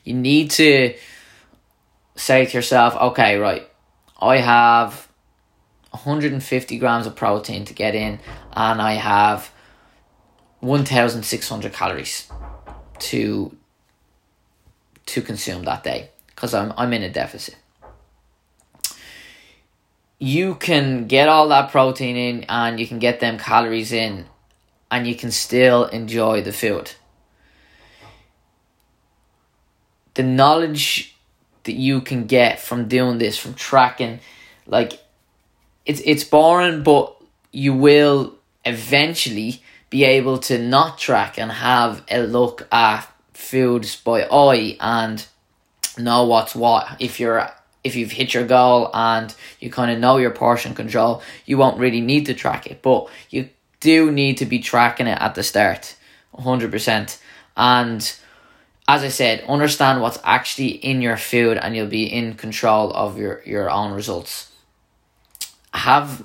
You 0.07 0.15
need 0.15 0.53
to 0.53 0.95
say 2.15 2.47
to 2.47 2.53
yourself, 2.57 2.95
okay, 2.95 3.39
right, 3.39 3.69
I 4.21 4.37
have 4.37 5.09
150 5.91 6.79
grams 6.79 7.07
of 7.07 7.17
protein 7.17 7.65
to 7.65 7.75
get 7.75 7.97
in, 7.97 8.21
and 8.53 8.81
I 8.81 8.93
have 8.93 9.51
1,600 10.61 11.73
calories 11.73 12.31
to 12.99 13.57
to 15.07 15.23
consume 15.23 15.65
that 15.65 15.85
day 15.85 16.11
because 16.29 16.55
I'm 16.55 16.73
I'm 16.77 16.93
in 16.93 17.03
a 17.03 17.11
deficit. 17.11 17.57
You 20.19 20.55
can 20.55 21.09
get 21.09 21.29
all 21.29 21.49
that 21.49 21.71
protein 21.71 22.17
in 22.17 22.45
and 22.49 22.79
you 22.81 22.87
can 22.87 22.99
get 22.99 23.21
them 23.21 23.39
calories 23.39 23.93
in 23.93 24.27
and 24.91 25.07
you 25.07 25.15
can 25.15 25.31
still 25.31 25.85
enjoy 25.87 26.43
the 26.43 26.53
food. 26.53 26.93
The 30.17 30.23
knowledge 30.23 31.17
that 31.65 31.75
you 31.75 32.01
can 32.01 32.27
get 32.27 32.61
from 32.61 32.89
doing 32.89 33.19
this, 33.19 33.39
from 33.39 33.55
tracking, 33.55 34.21
like 34.67 35.01
it's 35.85 36.03
it's 36.05 36.25
boring, 36.25 36.83
but 36.83 37.17
you 37.53 37.73
will 37.73 38.35
eventually 38.65 39.63
be 39.89 40.05
able 40.05 40.39
to 40.39 40.59
not 40.59 40.99
track 40.99 41.39
and 41.39 41.51
have 41.51 42.03
a 42.11 42.21
look 42.23 42.67
at 42.73 43.07
foods 43.33 43.97
by 43.97 44.25
eye 44.25 44.77
and 44.81 45.25
know 45.97 46.25
what's 46.25 46.55
what. 46.55 46.97
If 46.99 47.21
you're 47.21 47.49
if 47.85 47.95
you've 47.95 48.11
hit 48.11 48.35
your 48.35 48.45
goal 48.45 48.91
and 48.93 49.35
you 49.61 49.71
kind 49.71 49.93
of 49.93 49.99
know 49.99 50.17
your 50.17 50.33
portion 50.33 50.75
control, 50.75 51.23
you 51.45 51.57
won't 51.57 51.79
really 51.79 52.01
need 52.01 52.27
to 52.27 52.35
track 52.35 52.67
it. 52.67 52.83
But 52.83 53.09
you 53.31 53.49
do 53.79 54.11
need 54.11 54.39
to 54.39 54.47
be 54.47 54.59
tracking 54.59 55.07
it 55.07 55.19
at 55.21 55.37
the 55.37 55.45
start, 55.45 55.95
100%. 56.35 57.19
And 57.57 58.17
as 58.89 59.03
I 59.03 59.09
said, 59.09 59.45
understand 59.49 60.01
what's 60.01 60.19
actually 60.23 60.69
in 60.69 61.03
your 61.03 61.17
food 61.17 61.59
and 61.59 61.75
you'll 61.75 61.89
be 61.89 62.05
in 62.05 62.35
control 62.35 62.93
of 62.93 63.19
your, 63.19 63.43
your 63.45 63.69
own 63.69 63.93
results. 63.93 64.53
Have 65.75 66.25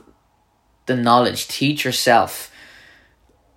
the 0.85 0.95
knowledge, 0.95 1.47
teach 1.47 1.83
yourself. 1.83 2.51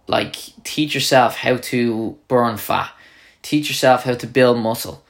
Like, 0.07 0.37
teach 0.65 0.95
yourself 0.95 1.37
how 1.37 1.57
to 1.57 2.19
burn 2.29 2.57
fat, 2.57 2.93
teach 3.43 3.69
yourself 3.69 4.05
how 4.05 4.15
to 4.15 4.27
build 4.27 4.59
muscle. 4.59 5.05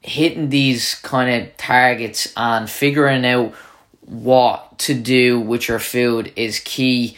Hitting 0.00 0.48
these 0.48 0.94
kind 0.96 1.42
of 1.42 1.56
targets 1.56 2.32
and 2.36 2.68
figuring 2.68 3.26
out 3.26 3.54
what 4.00 4.78
to 4.80 4.94
do 4.94 5.38
with 5.38 5.68
your 5.68 5.78
food 5.78 6.32
is 6.36 6.60
key. 6.60 7.16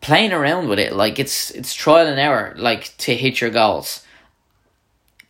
Playing 0.00 0.32
around 0.32 0.68
with 0.68 0.78
it, 0.78 0.92
like 0.94 1.18
it's 1.18 1.52
it's 1.52 1.74
trial 1.74 2.08
and 2.08 2.18
error, 2.18 2.54
like 2.56 2.96
to 2.98 3.14
hit 3.14 3.40
your 3.40 3.50
goals. 3.50 4.01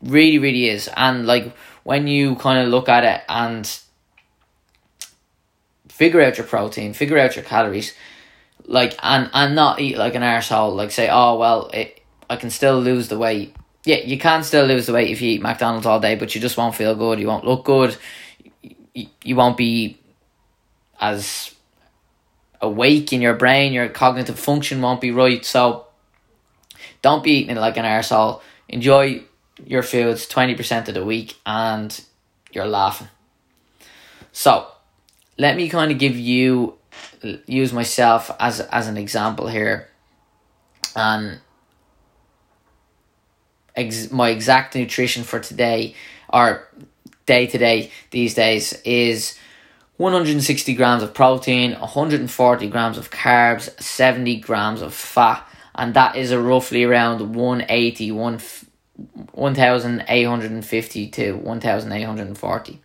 Really, 0.02 0.38
really 0.38 0.68
is. 0.68 0.88
And 0.96 1.26
like 1.26 1.54
when 1.84 2.06
you 2.06 2.36
kind 2.36 2.64
of 2.64 2.68
look 2.68 2.88
at 2.88 3.04
it 3.04 3.22
and 3.28 3.70
figure 5.88 6.20
out 6.20 6.38
your 6.38 6.46
protein, 6.46 6.92
figure 6.92 7.18
out 7.18 7.36
your 7.36 7.44
calories, 7.44 7.94
like 8.66 8.96
and 9.02 9.30
and 9.32 9.54
not 9.54 9.80
eat 9.80 9.96
like 9.96 10.14
an 10.14 10.22
arsehole, 10.22 10.74
like 10.74 10.90
say, 10.90 11.08
oh 11.10 11.38
well, 11.38 11.68
it, 11.68 12.00
I 12.28 12.36
can 12.36 12.50
still 12.50 12.80
lose 12.80 13.08
the 13.08 13.18
weight. 13.18 13.54
Yeah, 13.84 13.96
you 13.96 14.18
can 14.18 14.42
still 14.42 14.64
lose 14.66 14.86
the 14.86 14.92
weight 14.92 15.10
if 15.10 15.20
you 15.20 15.30
eat 15.30 15.42
McDonald's 15.42 15.86
all 15.86 16.00
day, 16.00 16.14
but 16.14 16.34
you 16.34 16.40
just 16.40 16.56
won't 16.56 16.74
feel 16.74 16.94
good. 16.94 17.18
You 17.18 17.26
won't 17.26 17.44
look 17.44 17.64
good. 17.64 17.96
You, 18.94 19.06
you 19.24 19.36
won't 19.36 19.56
be 19.56 19.98
as 21.00 21.54
awake 22.60 23.12
in 23.12 23.20
your 23.20 23.34
brain. 23.34 23.72
Your 23.72 23.88
cognitive 23.88 24.38
function 24.38 24.80
won't 24.80 25.00
be 25.00 25.10
right. 25.10 25.44
So 25.44 25.86
don't 27.02 27.24
be 27.24 27.38
eating 27.38 27.56
like 27.56 27.76
an 27.76 27.84
arsehole. 27.84 28.40
Enjoy 28.68 29.22
your 29.64 29.82
foods 29.82 30.26
twenty 30.26 30.54
percent 30.54 30.88
of 30.88 30.94
the 30.94 31.04
week, 31.04 31.36
and 31.44 32.04
you're 32.52 32.66
laughing. 32.66 33.08
So 34.32 34.66
let 35.38 35.56
me 35.56 35.68
kind 35.68 35.92
of 35.92 35.98
give 35.98 36.16
you 36.16 36.78
use 37.46 37.72
myself 37.72 38.30
as 38.38 38.60
as 38.60 38.88
an 38.88 38.96
example 38.96 39.46
here 39.46 39.88
and 40.96 41.40
ex- 43.76 44.10
my 44.10 44.30
exact 44.30 44.74
nutrition 44.74 45.22
for 45.22 45.40
today 45.40 45.94
or 46.32 46.68
day 47.26 47.46
to 47.46 47.58
day 47.58 47.90
these 48.10 48.34
days 48.34 48.72
is 48.84 49.38
160 49.96 50.74
grams 50.74 51.02
of 51.02 51.14
protein 51.14 51.72
140 51.72 52.68
grams 52.68 52.98
of 52.98 53.10
carbs 53.10 53.80
70 53.80 54.36
grams 54.40 54.82
of 54.82 54.92
fat 54.92 55.46
and 55.74 55.94
that 55.94 56.16
is 56.16 56.30
a 56.30 56.40
roughly 56.40 56.84
around 56.84 57.34
180 57.34 58.12
1 58.12 58.38
1850 58.96 61.08
to 61.08 61.32
1840 61.32 62.82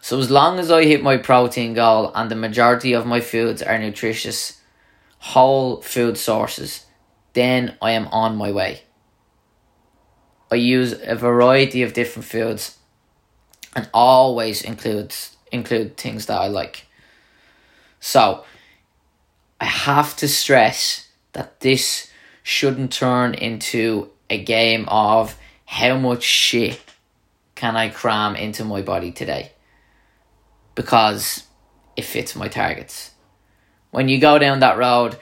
so 0.00 0.18
as 0.18 0.30
long 0.30 0.58
as 0.58 0.70
I 0.70 0.84
hit 0.84 1.02
my 1.02 1.16
protein 1.16 1.74
goal 1.74 2.12
and 2.14 2.30
the 2.30 2.34
majority 2.34 2.94
of 2.94 3.06
my 3.06 3.20
foods 3.20 3.62
are 3.62 3.78
nutritious, 3.78 4.60
whole 5.18 5.82
food 5.82 6.16
sources, 6.16 6.86
then 7.34 7.76
I 7.82 7.92
am 7.92 8.06
on 8.08 8.36
my 8.36 8.50
way. 8.50 8.82
I 10.50 10.54
use 10.54 10.94
a 11.02 11.14
variety 11.14 11.82
of 11.82 11.92
different 11.92 12.26
foods 12.26 12.78
and 13.76 13.88
always 13.92 14.62
includes 14.62 15.36
include 15.52 15.96
things 15.96 16.24
that 16.24 16.40
I 16.40 16.48
like. 16.48 16.86
So 18.00 18.44
I 19.60 19.66
have 19.66 20.16
to 20.16 20.28
stress 20.28 21.08
that 21.32 21.60
this 21.60 22.10
shouldn't 22.42 22.92
turn 22.92 23.34
into 23.34 24.10
a 24.30 24.42
game 24.42 24.86
of 24.88 25.36
how 25.64 25.96
much 25.98 26.22
shit 26.22 26.80
can 27.54 27.76
I 27.76 27.88
cram 27.88 28.36
into 28.36 28.64
my 28.64 28.82
body 28.82 29.10
today 29.10 29.52
because 30.74 31.44
it 31.96 32.04
fits 32.04 32.36
my 32.36 32.48
targets. 32.48 33.10
When 33.90 34.08
you 34.08 34.18
go 34.20 34.38
down 34.38 34.60
that 34.60 34.78
road, 34.78 35.18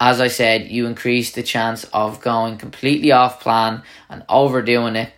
as 0.00 0.20
I 0.20 0.28
said, 0.28 0.68
you 0.68 0.86
increase 0.86 1.32
the 1.32 1.42
chance 1.42 1.84
of 1.92 2.20
going 2.20 2.58
completely 2.58 3.12
off 3.12 3.40
plan 3.40 3.82
and 4.08 4.24
overdoing 4.28 4.96
it. 4.96 5.12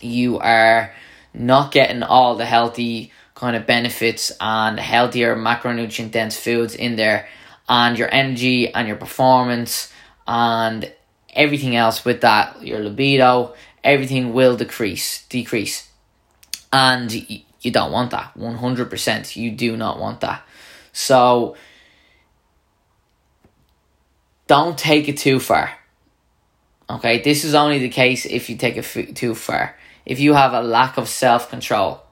You 0.00 0.38
are 0.38 0.94
not 1.34 1.72
getting 1.72 2.02
all 2.02 2.36
the 2.36 2.46
healthy 2.46 3.12
kind 3.34 3.56
of 3.56 3.66
benefits 3.66 4.32
and 4.40 4.78
healthier 4.78 5.36
macronutrient 5.36 6.12
dense 6.12 6.38
foods 6.38 6.74
in 6.74 6.96
there, 6.96 7.28
and 7.68 7.98
your 7.98 8.08
energy 8.12 8.72
and 8.72 8.86
your 8.86 8.96
performance 8.96 9.92
and 10.26 10.90
everything 11.34 11.76
else 11.76 12.04
with 12.04 12.20
that, 12.22 12.62
your 12.62 12.80
libido, 12.80 13.54
everything 13.82 14.32
will 14.32 14.56
decrease, 14.56 15.26
decrease. 15.28 15.88
And 16.72 17.12
you 17.12 17.70
don't 17.70 17.92
want 17.92 18.10
that. 18.10 18.34
100%. 18.36 19.36
You 19.36 19.50
do 19.50 19.76
not 19.76 19.98
want 19.98 20.20
that. 20.20 20.42
So, 20.92 21.56
don't 24.46 24.76
take 24.76 25.08
it 25.08 25.16
too 25.16 25.40
far. 25.40 25.72
Okay, 26.88 27.22
this 27.22 27.44
is 27.44 27.54
only 27.54 27.78
the 27.78 27.88
case 27.88 28.26
if 28.26 28.50
you 28.50 28.56
take 28.56 28.76
it 28.76 29.16
too 29.16 29.34
far. 29.34 29.76
If 30.04 30.20
you 30.20 30.34
have 30.34 30.52
a 30.52 30.60
lack 30.60 30.98
of 30.98 31.08
self 31.08 31.48
control, 31.48 32.02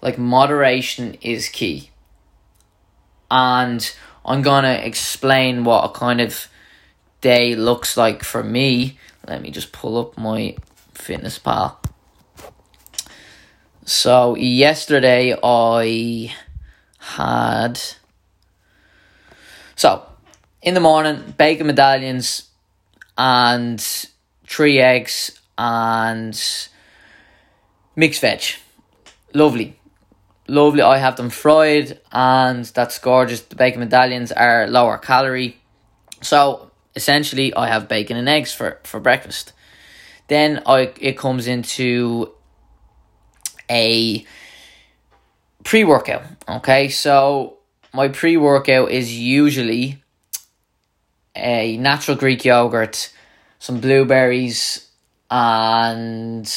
like 0.00 0.16
moderation 0.16 1.14
is 1.20 1.48
key. 1.48 1.90
And 3.30 3.94
I'm 4.24 4.40
gonna 4.40 4.80
explain 4.82 5.64
what 5.64 5.84
a 5.84 5.92
kind 5.92 6.22
of 6.22 6.48
day 7.20 7.54
looks 7.54 7.96
like 7.96 8.22
for 8.22 8.42
me. 8.42 8.98
Let 9.26 9.42
me 9.42 9.50
just 9.50 9.72
pull 9.72 9.98
up 9.98 10.16
my 10.18 10.56
fitness 10.94 11.38
pal. 11.38 11.80
So 13.84 14.36
yesterday 14.36 15.34
I 15.42 16.34
had 16.98 17.80
so 19.76 20.04
in 20.60 20.74
the 20.74 20.80
morning 20.80 21.34
bacon 21.38 21.66
medallions 21.66 22.48
and 23.16 23.80
three 24.46 24.78
eggs 24.78 25.38
and 25.56 26.38
mixed 27.96 28.20
veg. 28.20 28.42
Lovely. 29.34 29.78
Lovely. 30.46 30.82
I 30.82 30.98
have 30.98 31.16
them 31.16 31.30
fried 31.30 32.00
and 32.12 32.64
that's 32.66 32.98
gorgeous. 32.98 33.40
The 33.40 33.56
bacon 33.56 33.80
medallions 33.80 34.32
are 34.32 34.66
lower 34.66 34.98
calorie. 34.98 35.56
So 36.22 36.67
essentially 36.98 37.54
I 37.54 37.68
have 37.68 37.88
bacon 37.88 38.16
and 38.16 38.28
eggs 38.28 38.52
for, 38.52 38.80
for 38.82 38.98
breakfast. 38.98 39.52
Then 40.26 40.62
I 40.66 40.92
it 41.00 41.16
comes 41.16 41.46
into 41.46 42.32
a 43.70 44.26
pre 45.64 45.84
workout. 45.84 46.24
Okay, 46.48 46.88
so 46.88 47.58
my 47.94 48.08
pre 48.08 48.36
workout 48.36 48.90
is 48.90 49.16
usually 49.16 50.02
a 51.36 51.76
natural 51.76 52.16
Greek 52.16 52.44
yogurt, 52.44 53.12
some 53.60 53.80
blueberries, 53.80 54.88
and 55.30 56.52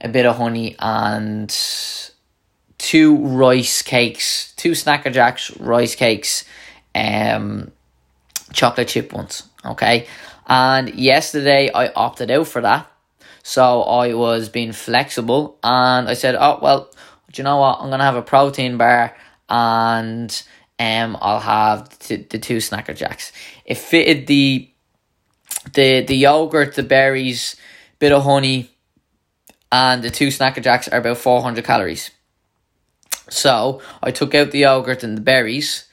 a 0.00 0.08
bit 0.08 0.26
of 0.26 0.36
honey, 0.36 0.76
and 0.78 1.50
two 2.78 3.16
rice 3.16 3.80
cakes, 3.82 4.52
two 4.56 4.74
Snack 4.74 5.06
a 5.06 5.10
Jacks 5.10 5.56
rice 5.58 5.94
cakes, 5.94 6.44
um, 6.94 7.72
chocolate 8.56 8.88
chip 8.88 9.12
ones. 9.12 9.44
Okay, 9.64 10.06
and 10.46 10.92
yesterday 10.94 11.70
I 11.72 11.88
opted 11.88 12.30
out 12.30 12.48
for 12.48 12.62
that. 12.62 12.90
So 13.42 13.82
I 13.82 14.14
was 14.14 14.48
being 14.48 14.72
flexible 14.72 15.56
and 15.62 16.08
I 16.08 16.14
said, 16.14 16.34
oh, 16.34 16.58
well, 16.60 16.90
do 17.30 17.40
you 17.40 17.44
know 17.44 17.58
what? 17.58 17.78
I'm 17.78 17.90
going 17.90 18.00
to 18.00 18.04
have 18.04 18.16
a 18.16 18.22
protein 18.22 18.76
bar 18.76 19.16
and 19.48 20.42
um, 20.80 21.16
I'll 21.20 21.38
have 21.38 21.96
the, 22.00 22.16
the 22.16 22.40
two 22.40 22.60
Snack 22.60 22.88
a 22.88 22.94
Jacks. 22.94 23.30
It 23.64 23.78
fitted 23.78 24.26
the 24.26 24.68
the 25.74 26.00
the 26.02 26.16
yogurt, 26.16 26.74
the 26.74 26.82
berries, 26.82 27.56
bit 27.98 28.12
of 28.12 28.24
honey, 28.24 28.70
and 29.70 30.02
the 30.02 30.10
two 30.10 30.30
Snack 30.30 30.56
a 30.56 30.60
Jacks 30.60 30.88
are 30.88 30.98
about 30.98 31.18
400 31.18 31.64
calories. 31.64 32.10
So 33.28 33.80
I 34.02 34.10
took 34.10 34.34
out 34.34 34.50
the 34.50 34.60
yogurt 34.60 35.02
and 35.02 35.16
the 35.16 35.22
berries 35.22 35.85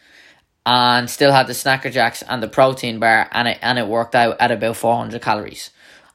and 0.65 1.09
still 1.09 1.31
had 1.31 1.47
the 1.47 1.53
Snack 1.53 1.85
a 1.85 1.89
Jacks 1.89 2.23
and 2.23 2.41
the 2.41 2.47
protein 2.47 2.99
bar 2.99 3.27
and 3.31 3.47
it, 3.47 3.59
and 3.61 3.77
it 3.77 3.87
worked 3.87 4.15
out 4.15 4.37
at 4.39 4.51
about 4.51 4.77
400 4.77 5.21
calories. 5.21 5.71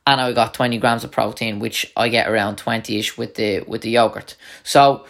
And 0.06 0.20
I 0.20 0.32
got 0.32 0.54
20 0.54 0.78
grams 0.78 1.04
of 1.04 1.10
protein, 1.10 1.58
which 1.58 1.92
I 1.94 2.08
get 2.08 2.30
around 2.30 2.56
20ish 2.56 3.18
with 3.18 3.34
the 3.34 3.60
with 3.60 3.82
the 3.82 3.90
yogurt. 3.90 4.36
So 4.64 5.04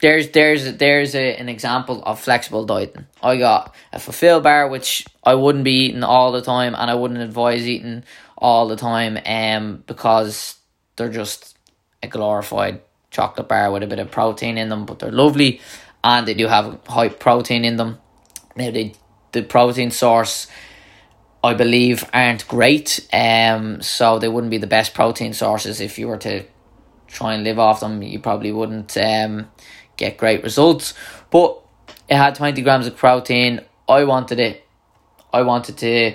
there's 0.00 0.30
there's 0.30 0.74
there's 0.74 1.14
a, 1.14 1.36
an 1.36 1.48
example 1.48 2.02
of 2.02 2.20
flexible 2.20 2.64
dieting. 2.64 3.06
I 3.22 3.36
got 3.36 3.74
a 3.92 4.00
Fulfil 4.00 4.40
bar 4.40 4.68
which 4.68 5.06
I 5.22 5.36
wouldn't 5.36 5.64
be 5.64 5.86
eating 5.86 6.02
all 6.02 6.32
the 6.32 6.42
time 6.42 6.74
and 6.74 6.90
I 6.90 6.94
wouldn't 6.94 7.20
advise 7.20 7.68
eating 7.68 8.02
all 8.36 8.66
the 8.66 8.76
time 8.76 9.16
um 9.24 9.84
because 9.86 10.56
they're 10.96 11.08
just 11.08 11.56
a 12.02 12.08
glorified 12.08 12.80
chocolate 13.10 13.48
bar 13.48 13.70
with 13.70 13.82
a 13.82 13.86
bit 13.86 13.98
of 13.98 14.10
protein 14.10 14.58
in 14.58 14.68
them, 14.68 14.84
but 14.84 14.98
they're 14.98 15.12
lovely 15.12 15.60
and 16.02 16.26
they 16.26 16.34
do 16.34 16.46
have 16.46 16.78
high 16.86 17.08
protein 17.08 17.64
in 17.64 17.76
them. 17.76 17.98
Now 18.56 18.70
they 18.70 18.94
the 19.32 19.42
protein 19.42 19.90
source 19.90 20.46
I 21.44 21.54
believe 21.54 22.08
aren't 22.12 22.46
great. 22.48 23.06
Um 23.12 23.82
so 23.82 24.18
they 24.18 24.28
wouldn't 24.28 24.50
be 24.50 24.58
the 24.58 24.66
best 24.66 24.94
protein 24.94 25.32
sources 25.32 25.80
if 25.80 25.98
you 25.98 26.08
were 26.08 26.18
to 26.18 26.44
try 27.06 27.34
and 27.34 27.44
live 27.44 27.58
off 27.58 27.80
them. 27.80 28.02
You 28.02 28.18
probably 28.18 28.52
wouldn't 28.52 28.96
um 28.96 29.50
get 29.96 30.16
great 30.16 30.42
results. 30.42 30.94
But 31.30 31.60
it 32.08 32.16
had 32.16 32.34
20 32.34 32.62
grams 32.62 32.86
of 32.86 32.96
protein. 32.96 33.60
I 33.88 34.04
wanted 34.04 34.40
it. 34.40 34.64
I 35.32 35.42
wanted 35.42 35.78
to. 35.78 36.14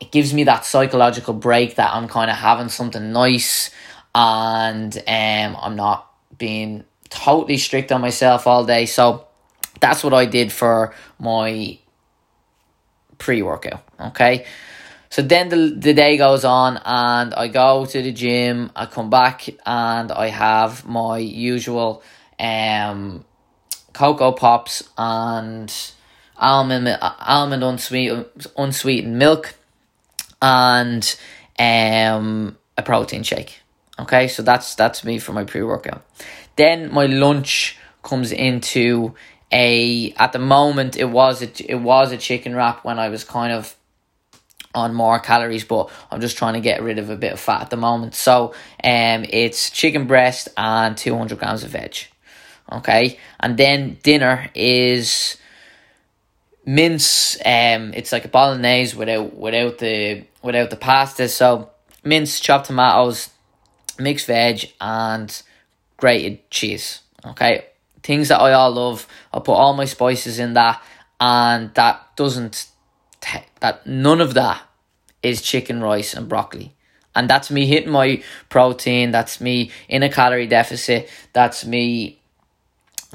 It 0.00 0.12
gives 0.12 0.32
me 0.32 0.44
that 0.44 0.64
psychological 0.64 1.34
break 1.34 1.74
that 1.76 1.92
I'm 1.92 2.06
kind 2.08 2.30
of 2.30 2.36
having 2.36 2.68
something 2.68 3.12
nice 3.12 3.70
and 4.14 4.96
um, 4.96 5.56
I'm 5.60 5.76
not 5.76 6.10
being 6.36 6.84
totally 7.10 7.58
strict 7.58 7.92
on 7.92 8.00
myself 8.00 8.46
all 8.46 8.64
day. 8.64 8.86
So 8.86 9.26
that's 9.80 10.02
what 10.04 10.14
I 10.14 10.26
did 10.26 10.52
for 10.52 10.94
my 11.18 11.78
pre 13.18 13.42
workout. 13.42 13.82
Okay. 14.00 14.46
So 15.10 15.22
then 15.22 15.48
the, 15.48 15.74
the 15.74 15.94
day 15.94 16.16
goes 16.18 16.44
on 16.44 16.78
and 16.84 17.32
I 17.32 17.48
go 17.48 17.86
to 17.86 18.02
the 18.02 18.12
gym, 18.12 18.70
I 18.76 18.86
come 18.86 19.08
back 19.08 19.48
and 19.64 20.12
I 20.12 20.28
have 20.28 20.84
my 20.84 21.16
usual 21.18 22.02
um, 22.38 23.24
cocoa 23.94 24.32
pops 24.32 24.88
and 24.98 25.72
almond 26.36 26.88
almond 27.00 27.64
unsweet, 27.64 28.12
unsweetened 28.56 29.18
milk 29.18 29.54
and 30.42 31.16
um, 31.58 32.58
a 32.76 32.82
protein 32.82 33.22
shake. 33.22 33.60
Okay, 33.98 34.28
so 34.28 34.42
that's 34.42 34.74
that's 34.74 35.04
me 35.04 35.18
for 35.18 35.32
my 35.32 35.44
pre 35.44 35.62
workout. 35.62 36.04
Then 36.58 36.92
my 36.92 37.06
lunch 37.06 37.78
comes 38.02 38.32
into 38.32 39.14
a 39.52 40.12
at 40.14 40.32
the 40.32 40.40
moment 40.40 40.96
it 40.96 41.04
was 41.04 41.40
a, 41.40 41.70
it 41.70 41.76
was 41.76 42.10
a 42.10 42.16
chicken 42.16 42.52
wrap 42.54 42.84
when 42.84 42.98
I 42.98 43.10
was 43.10 43.22
kind 43.22 43.52
of 43.52 43.76
on 44.74 44.92
more 44.92 45.20
calories, 45.20 45.64
but 45.64 45.88
I'm 46.10 46.20
just 46.20 46.36
trying 46.36 46.54
to 46.54 46.60
get 46.60 46.82
rid 46.82 46.98
of 46.98 47.10
a 47.10 47.16
bit 47.16 47.32
of 47.32 47.38
fat 47.38 47.62
at 47.62 47.70
the 47.70 47.76
moment. 47.76 48.16
So 48.16 48.54
um 48.82 49.24
it's 49.30 49.70
chicken 49.70 50.08
breast 50.08 50.48
and 50.56 50.96
200 50.96 51.38
grams 51.38 51.62
of 51.62 51.70
veg. 51.70 51.94
Okay? 52.72 53.20
And 53.38 53.56
then 53.56 53.98
dinner 54.02 54.50
is 54.52 55.36
mince 56.66 57.36
um 57.46 57.94
it's 57.94 58.10
like 58.10 58.24
a 58.24 58.28
bolognese 58.28 58.96
without 58.96 59.32
without 59.36 59.78
the 59.78 60.24
without 60.42 60.70
the 60.70 60.76
pasta. 60.76 61.28
So 61.28 61.70
mince 62.02 62.40
chopped 62.40 62.66
tomatoes 62.66 63.30
mixed 63.96 64.26
veg 64.26 64.72
and 64.80 65.40
grated 65.98 66.50
cheese 66.50 67.02
okay 67.26 67.66
things 68.02 68.28
that 68.28 68.40
i 68.40 68.52
all 68.52 68.70
love 68.70 69.06
i 69.32 69.38
put 69.38 69.52
all 69.52 69.74
my 69.74 69.84
spices 69.84 70.38
in 70.38 70.54
that 70.54 70.82
and 71.20 71.74
that 71.74 72.16
doesn't 72.16 72.68
that 73.60 73.86
none 73.86 74.20
of 74.20 74.34
that 74.34 74.62
is 75.22 75.42
chicken 75.42 75.82
rice 75.82 76.14
and 76.14 76.28
broccoli 76.28 76.72
and 77.14 77.28
that's 77.28 77.50
me 77.50 77.66
hitting 77.66 77.90
my 77.90 78.22
protein 78.48 79.10
that's 79.10 79.40
me 79.40 79.70
in 79.88 80.02
a 80.02 80.08
calorie 80.08 80.46
deficit 80.46 81.10
that's 81.32 81.66
me 81.66 82.18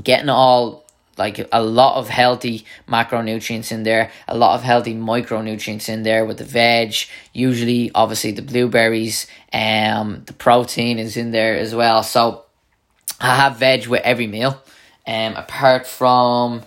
getting 0.03 0.29
all 0.29 0.83
like 1.17 1.47
a 1.51 1.61
lot 1.61 1.97
of 1.97 2.09
healthy 2.09 2.65
macronutrients 2.87 3.71
in 3.71 3.83
there, 3.83 4.11
a 4.27 4.37
lot 4.37 4.55
of 4.55 4.63
healthy 4.63 4.95
micronutrients 4.95 5.89
in 5.89 6.03
there 6.03 6.25
with 6.25 6.37
the 6.37 6.43
veg. 6.43 6.95
Usually, 7.33 7.91
obviously, 7.93 8.31
the 8.31 8.41
blueberries, 8.41 9.27
um, 9.51 10.23
the 10.25 10.33
protein 10.33 10.97
is 10.97 11.15
in 11.17 11.31
there 11.31 11.55
as 11.55 11.75
well. 11.75 12.03
So 12.03 12.45
I 13.23 13.35
have 13.35 13.57
veg 13.57 13.87
with 13.87 14.01
every 14.03 14.27
meal. 14.27 14.61
Um, 15.07 15.35
apart 15.35 15.87
from 15.87 16.63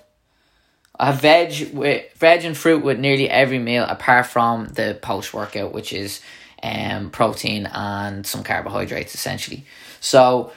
I 0.98 1.06
have 1.06 1.20
veg 1.20 1.74
with 1.74 2.10
veg 2.14 2.44
and 2.44 2.56
fruit 2.56 2.82
with 2.82 2.98
nearly 2.98 3.28
every 3.28 3.58
meal, 3.58 3.84
apart 3.84 4.26
from 4.26 4.68
the 4.68 4.98
post 5.00 5.34
workout, 5.34 5.72
which 5.72 5.92
is 5.92 6.20
um 6.62 7.10
protein 7.10 7.66
and 7.66 8.26
some 8.26 8.42
carbohydrates 8.42 9.14
essentially. 9.14 9.66
So 10.00 10.52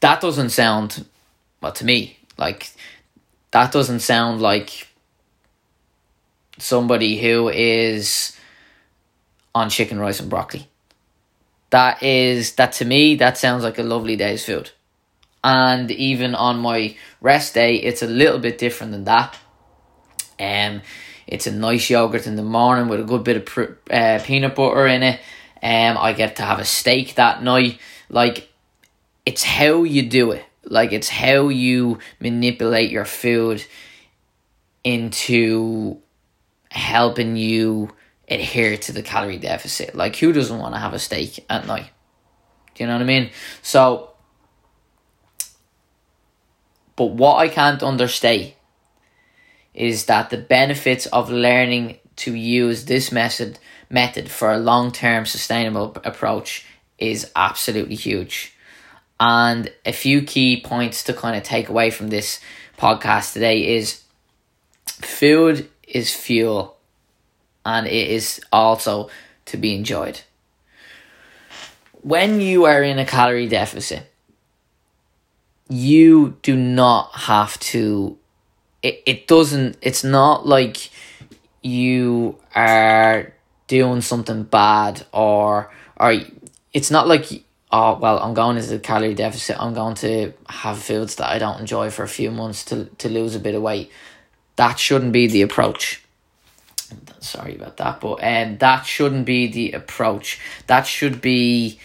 that 0.00 0.22
doesn't 0.22 0.50
sound 0.50 1.04
well 1.60 1.72
to 1.72 1.84
me 1.84 2.16
like 2.38 2.70
that 3.50 3.70
doesn't 3.72 4.00
sound 4.00 4.40
like 4.40 4.88
somebody 6.58 7.20
who 7.20 7.50
is 7.50 8.34
on 9.54 9.68
chicken 9.68 9.98
rice 9.98 10.20
and 10.20 10.30
broccoli 10.30 10.66
that 11.70 12.02
is 12.02 12.54
that 12.56 12.72
to 12.72 12.84
me 12.84 13.14
that 13.16 13.38
sounds 13.38 13.62
like 13.62 13.78
a 13.78 13.82
lovely 13.82 14.16
day's 14.16 14.44
food 14.44 14.70
and 15.42 15.90
even 15.90 16.34
on 16.34 16.58
my 16.58 16.96
rest 17.20 17.54
day 17.54 17.76
it's 17.76 18.02
a 18.02 18.06
little 18.06 18.38
bit 18.38 18.58
different 18.58 18.92
than 18.92 19.04
that. 19.04 19.38
Um 20.38 20.82
it's 21.26 21.46
a 21.46 21.52
nice 21.52 21.88
yogurt 21.88 22.26
in 22.26 22.36
the 22.36 22.42
morning 22.42 22.88
with 22.88 23.00
a 23.00 23.04
good 23.04 23.22
bit 23.22 23.36
of 23.36 23.44
pr- 23.46 23.78
uh, 23.90 24.18
peanut 24.22 24.54
butter 24.54 24.86
in 24.86 25.02
it. 25.02 25.20
Um 25.62 25.96
i 25.98 26.12
get 26.12 26.36
to 26.36 26.42
have 26.42 26.58
a 26.58 26.64
steak 26.64 27.14
that 27.14 27.42
night. 27.42 27.78
Like 28.08 28.48
it's 29.24 29.44
how 29.44 29.84
you 29.84 30.02
do 30.02 30.32
it. 30.32 30.44
Like 30.64 30.92
it's 30.92 31.08
how 31.08 31.48
you 31.48 31.98
manipulate 32.20 32.90
your 32.90 33.04
food 33.04 33.64
into 34.84 35.98
helping 36.70 37.36
you 37.36 37.90
adhere 38.30 38.76
to 38.76 38.92
the 38.92 39.02
calorie 39.02 39.38
deficit. 39.38 39.94
Like 39.94 40.16
who 40.16 40.32
doesn't 40.32 40.58
want 40.58 40.74
to 40.74 40.80
have 40.80 40.94
a 40.94 40.98
steak 40.98 41.44
at 41.50 41.66
night? 41.66 41.90
Do 42.74 42.84
you 42.84 42.86
know 42.86 42.94
what 42.94 43.02
I 43.02 43.06
mean? 43.06 43.30
So 43.62 44.10
but 46.96 47.12
what 47.12 47.36
I 47.36 47.48
can't 47.48 47.82
understate 47.82 48.56
is 49.72 50.04
that 50.06 50.30
the 50.30 50.36
benefits 50.36 51.06
of 51.06 51.30
learning 51.30 51.98
to 52.16 52.34
use 52.34 52.84
this 52.84 53.10
method 53.10 53.58
method 53.88 54.30
for 54.30 54.52
a 54.52 54.58
long-term 54.58 55.26
sustainable 55.26 55.96
approach 56.04 56.66
is 56.98 57.30
absolutely 57.34 57.96
huge. 57.96 58.54
And 59.18 59.72
a 59.84 59.92
few 59.92 60.22
key 60.22 60.60
points 60.60 61.02
to 61.04 61.14
kind 61.14 61.36
of 61.36 61.42
take 61.42 61.68
away 61.68 61.90
from 61.90 62.08
this 62.08 62.40
podcast 62.78 63.32
today 63.32 63.76
is 63.76 64.02
food 64.84 65.68
is 65.88 66.14
fuel 66.14 66.76
and 67.64 67.86
it 67.86 68.08
is 68.10 68.40
also 68.52 69.10
to 69.46 69.56
be 69.56 69.74
enjoyed. 69.74 70.20
when 72.02 72.40
you 72.40 72.64
are 72.64 72.82
in 72.82 72.98
a 72.98 73.04
calorie 73.04 73.46
deficit, 73.48 74.10
you 75.68 76.36
do 76.42 76.56
not 76.56 77.10
have 77.14 77.58
to 77.60 78.18
it, 78.82 79.02
it 79.06 79.26
doesn't 79.26 79.76
it's 79.82 80.02
not 80.02 80.46
like 80.46 80.90
you 81.62 82.36
are 82.54 83.32
doing 83.66 84.00
something 84.00 84.42
bad 84.42 85.06
or 85.12 85.70
or 85.96 86.14
it's 86.72 86.90
not 86.90 87.06
like 87.06 87.44
oh 87.70 87.96
well 87.98 88.18
i'm 88.18 88.34
going 88.34 88.56
into 88.56 88.74
a 88.74 88.78
calorie 88.78 89.14
deficit 89.14 89.56
i'm 89.60 89.74
going 89.74 89.94
to 89.94 90.32
have 90.48 90.78
foods 90.78 91.16
that 91.16 91.30
i 91.30 91.38
don't 91.38 91.60
enjoy 91.60 91.88
for 91.90 92.02
a 92.02 92.08
few 92.08 92.30
months 92.30 92.64
to 92.64 92.86
to 92.98 93.08
lose 93.08 93.34
a 93.36 93.40
bit 93.40 93.54
of 93.54 93.62
weight 93.62 93.90
that 94.56 94.78
shouldn't 94.78 95.12
be 95.12 95.26
the 95.28 95.42
approach 95.42 96.02
sorry 97.30 97.54
about 97.54 97.76
that 97.76 98.00
but 98.00 98.22
um, 98.22 98.58
that 98.58 98.82
shouldn't 98.84 99.26
be 99.26 99.46
the 99.46 99.72
approach 99.72 100.38
that 100.66 100.86
should 100.86 101.20
be 101.20 101.78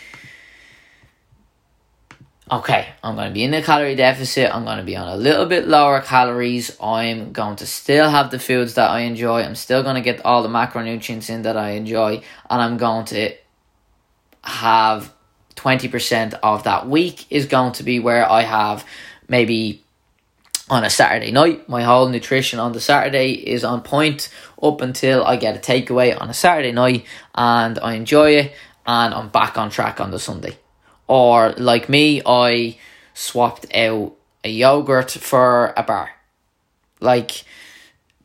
okay, 2.52 2.90
I'm 3.04 3.16
going 3.16 3.30
to 3.30 3.34
be 3.34 3.44
in 3.44 3.54
a 3.54 3.62
calorie 3.62 3.96
deficit. 3.96 4.54
I'm 4.54 4.66
going 4.66 4.78
to 4.78 4.84
be 4.84 4.96
on 4.96 5.08
a 5.08 5.16
little 5.16 5.46
bit 5.46 5.68
lower 5.68 6.02
calories. 6.02 6.78
I'm 6.82 7.32
going 7.32 7.56
to 7.58 7.66
still 7.66 8.10
have 8.10 8.32
the 8.32 8.40
foods 8.40 8.76
that 8.76 8.90
I 8.90 9.02
enjoy. 9.02 9.42
I'm 9.42 9.56
still 9.56 9.84
going 9.84 9.96
to 9.96 10.02
get 10.02 10.24
all 10.26 10.44
the 10.44 10.50
macronutrients 10.50 11.30
in 11.30 11.44
that 11.44 11.58
I 11.58 11.72
enjoy. 11.72 12.22
And 12.50 12.62
I'm 12.62 12.78
going 12.78 13.06
to 13.06 13.34
have 14.44 15.12
20% 15.56 16.40
of 16.44 16.64
that 16.64 16.88
week 16.88 17.26
is 17.32 17.48
going 17.48 17.74
to 17.74 17.84
be 17.84 18.00
where 18.00 18.30
I 18.30 18.42
have 18.42 18.86
maybe 19.28 19.84
on 20.70 20.84
a 20.84 20.90
Saturday 20.90 21.32
night. 21.32 21.70
My 21.70 21.84
whole 21.84 22.10
nutrition 22.10 22.60
on 22.60 22.72
the 22.72 22.82
Saturday 22.82 23.34
is 23.34 23.64
on 23.64 23.82
point 23.82 24.30
up 24.62 24.82
until 24.82 25.24
I 25.24 25.36
get 25.36 25.56
a 25.56 25.60
takeaway 25.60 26.20
on 26.20 26.30
a 26.30 26.34
Saturday 26.34 26.72
night 26.72 27.06
and 27.36 27.78
I 27.80 27.94
enjoy 27.94 28.32
it 28.32 28.54
and 28.86 29.14
I'm 29.14 29.30
back 29.30 29.58
on 29.58 29.70
track 29.70 30.00
on 30.02 30.12
the 30.12 30.20
Sunday. 30.20 30.58
Or 31.08 31.52
like 31.52 31.88
me, 31.88 32.22
I 32.26 32.78
swapped 33.14 33.74
out 33.76 34.16
a 34.44 34.50
yogurt 34.50 35.12
for 35.12 35.74
a 35.78 35.84
bar. 35.84 36.10
Like 37.00 37.44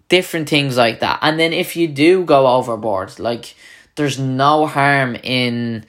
different 0.08 0.48
things 0.48 0.76
like 0.76 1.00
that. 1.00 1.18
And 1.22 1.38
then 1.38 1.52
if 1.52 1.76
you 1.76 1.88
do 1.88 2.24
go 2.24 2.46
overboard, 2.46 3.18
like 3.18 3.54
there's 3.96 4.18
no 4.18 4.66
harm 4.66 5.16
in 5.22 5.84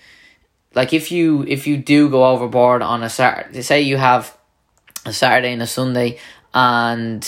like 0.73 0.93
if 0.93 1.11
you 1.11 1.43
if 1.47 1.67
you 1.67 1.77
do 1.77 2.09
go 2.09 2.25
overboard 2.25 2.81
on 2.81 3.03
a 3.03 3.09
Saturday, 3.09 3.61
say 3.61 3.81
you 3.81 3.97
have 3.97 4.37
a 5.05 5.13
Saturday 5.13 5.53
and 5.53 5.61
a 5.61 5.67
Sunday 5.67 6.19
and 6.53 7.27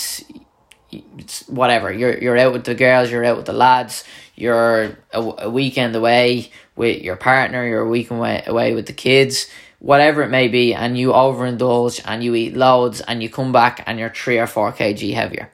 it's 1.18 1.48
whatever 1.48 1.92
you're 1.92 2.16
you're 2.18 2.38
out 2.38 2.52
with 2.52 2.64
the 2.64 2.74
girls, 2.74 3.10
you're 3.10 3.24
out 3.24 3.36
with 3.36 3.46
the 3.46 3.52
lads, 3.52 4.04
you're 4.34 4.96
a, 5.12 5.20
a 5.38 5.50
weekend 5.50 5.96
away 5.96 6.50
with 6.76 7.02
your 7.02 7.16
partner, 7.16 7.66
you're 7.66 7.82
a 7.82 7.88
weekend 7.88 8.20
away, 8.20 8.42
away 8.46 8.74
with 8.74 8.86
the 8.86 8.92
kids, 8.92 9.48
whatever 9.78 10.22
it 10.22 10.28
may 10.28 10.48
be, 10.48 10.74
and 10.74 10.98
you 10.98 11.12
overindulge 11.12 12.00
and 12.04 12.22
you 12.22 12.34
eat 12.34 12.56
loads 12.56 13.00
and 13.00 13.22
you 13.22 13.28
come 13.28 13.52
back 13.52 13.82
and 13.86 13.98
you're 13.98 14.10
three 14.10 14.38
or 14.38 14.46
four 14.46 14.72
kg 14.72 15.14
heavier. 15.14 15.50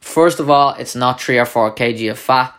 First 0.00 0.40
of 0.40 0.48
all, 0.50 0.74
it's 0.74 0.94
not 0.94 1.20
three 1.20 1.38
or 1.38 1.46
four 1.46 1.74
kg 1.74 2.10
of 2.10 2.18
fat. 2.18 2.54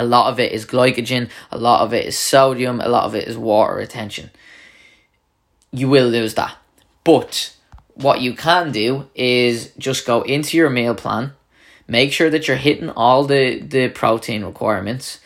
A 0.00 0.04
lot 0.04 0.30
of 0.30 0.38
it 0.38 0.52
is 0.52 0.64
glycogen, 0.64 1.28
a 1.50 1.58
lot 1.58 1.80
of 1.80 1.92
it 1.92 2.06
is 2.06 2.16
sodium, 2.16 2.80
a 2.80 2.88
lot 2.88 3.04
of 3.04 3.16
it 3.16 3.26
is 3.26 3.36
water 3.36 3.74
retention. 3.74 4.30
You 5.72 5.88
will 5.88 6.08
lose 6.08 6.34
that. 6.34 6.56
But 7.02 7.52
what 7.98 8.20
you 8.20 8.32
can 8.32 8.70
do 8.70 9.08
is 9.14 9.72
just 9.76 10.06
go 10.06 10.22
into 10.22 10.56
your 10.56 10.70
meal 10.70 10.94
plan, 10.94 11.32
make 11.88 12.12
sure 12.12 12.30
that 12.30 12.46
you're 12.46 12.56
hitting 12.56 12.90
all 12.90 13.24
the, 13.24 13.60
the 13.60 13.88
protein 13.88 14.44
requirements. 14.44 15.18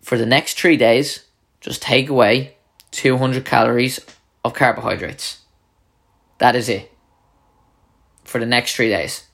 For 0.00 0.16
the 0.16 0.26
next 0.26 0.58
three 0.58 0.78
days, 0.78 1.24
just 1.60 1.82
take 1.82 2.08
away 2.08 2.56
200 2.92 3.44
calories 3.44 4.00
of 4.44 4.54
carbohydrates. 4.54 5.42
That 6.38 6.56
is 6.56 6.68
it. 6.70 6.90
For 8.24 8.38
the 8.38 8.46
next 8.46 8.74
three 8.74 8.88
days. 8.88 9.26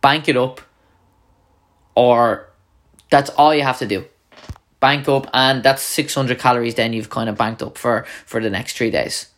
Bank 0.00 0.28
it 0.28 0.36
up, 0.36 0.60
or 1.96 2.50
that's 3.10 3.30
all 3.30 3.54
you 3.54 3.62
have 3.62 3.78
to 3.78 3.86
do. 3.86 4.04
Bank 4.78 5.08
up, 5.08 5.28
and 5.32 5.62
that's 5.62 5.82
600 5.82 6.38
calories, 6.38 6.76
then 6.76 6.92
you've 6.92 7.10
kind 7.10 7.28
of 7.28 7.36
banked 7.36 7.62
up 7.62 7.78
for, 7.78 8.04
for 8.26 8.40
the 8.40 8.50
next 8.50 8.76
three 8.76 8.90
days. 8.90 9.33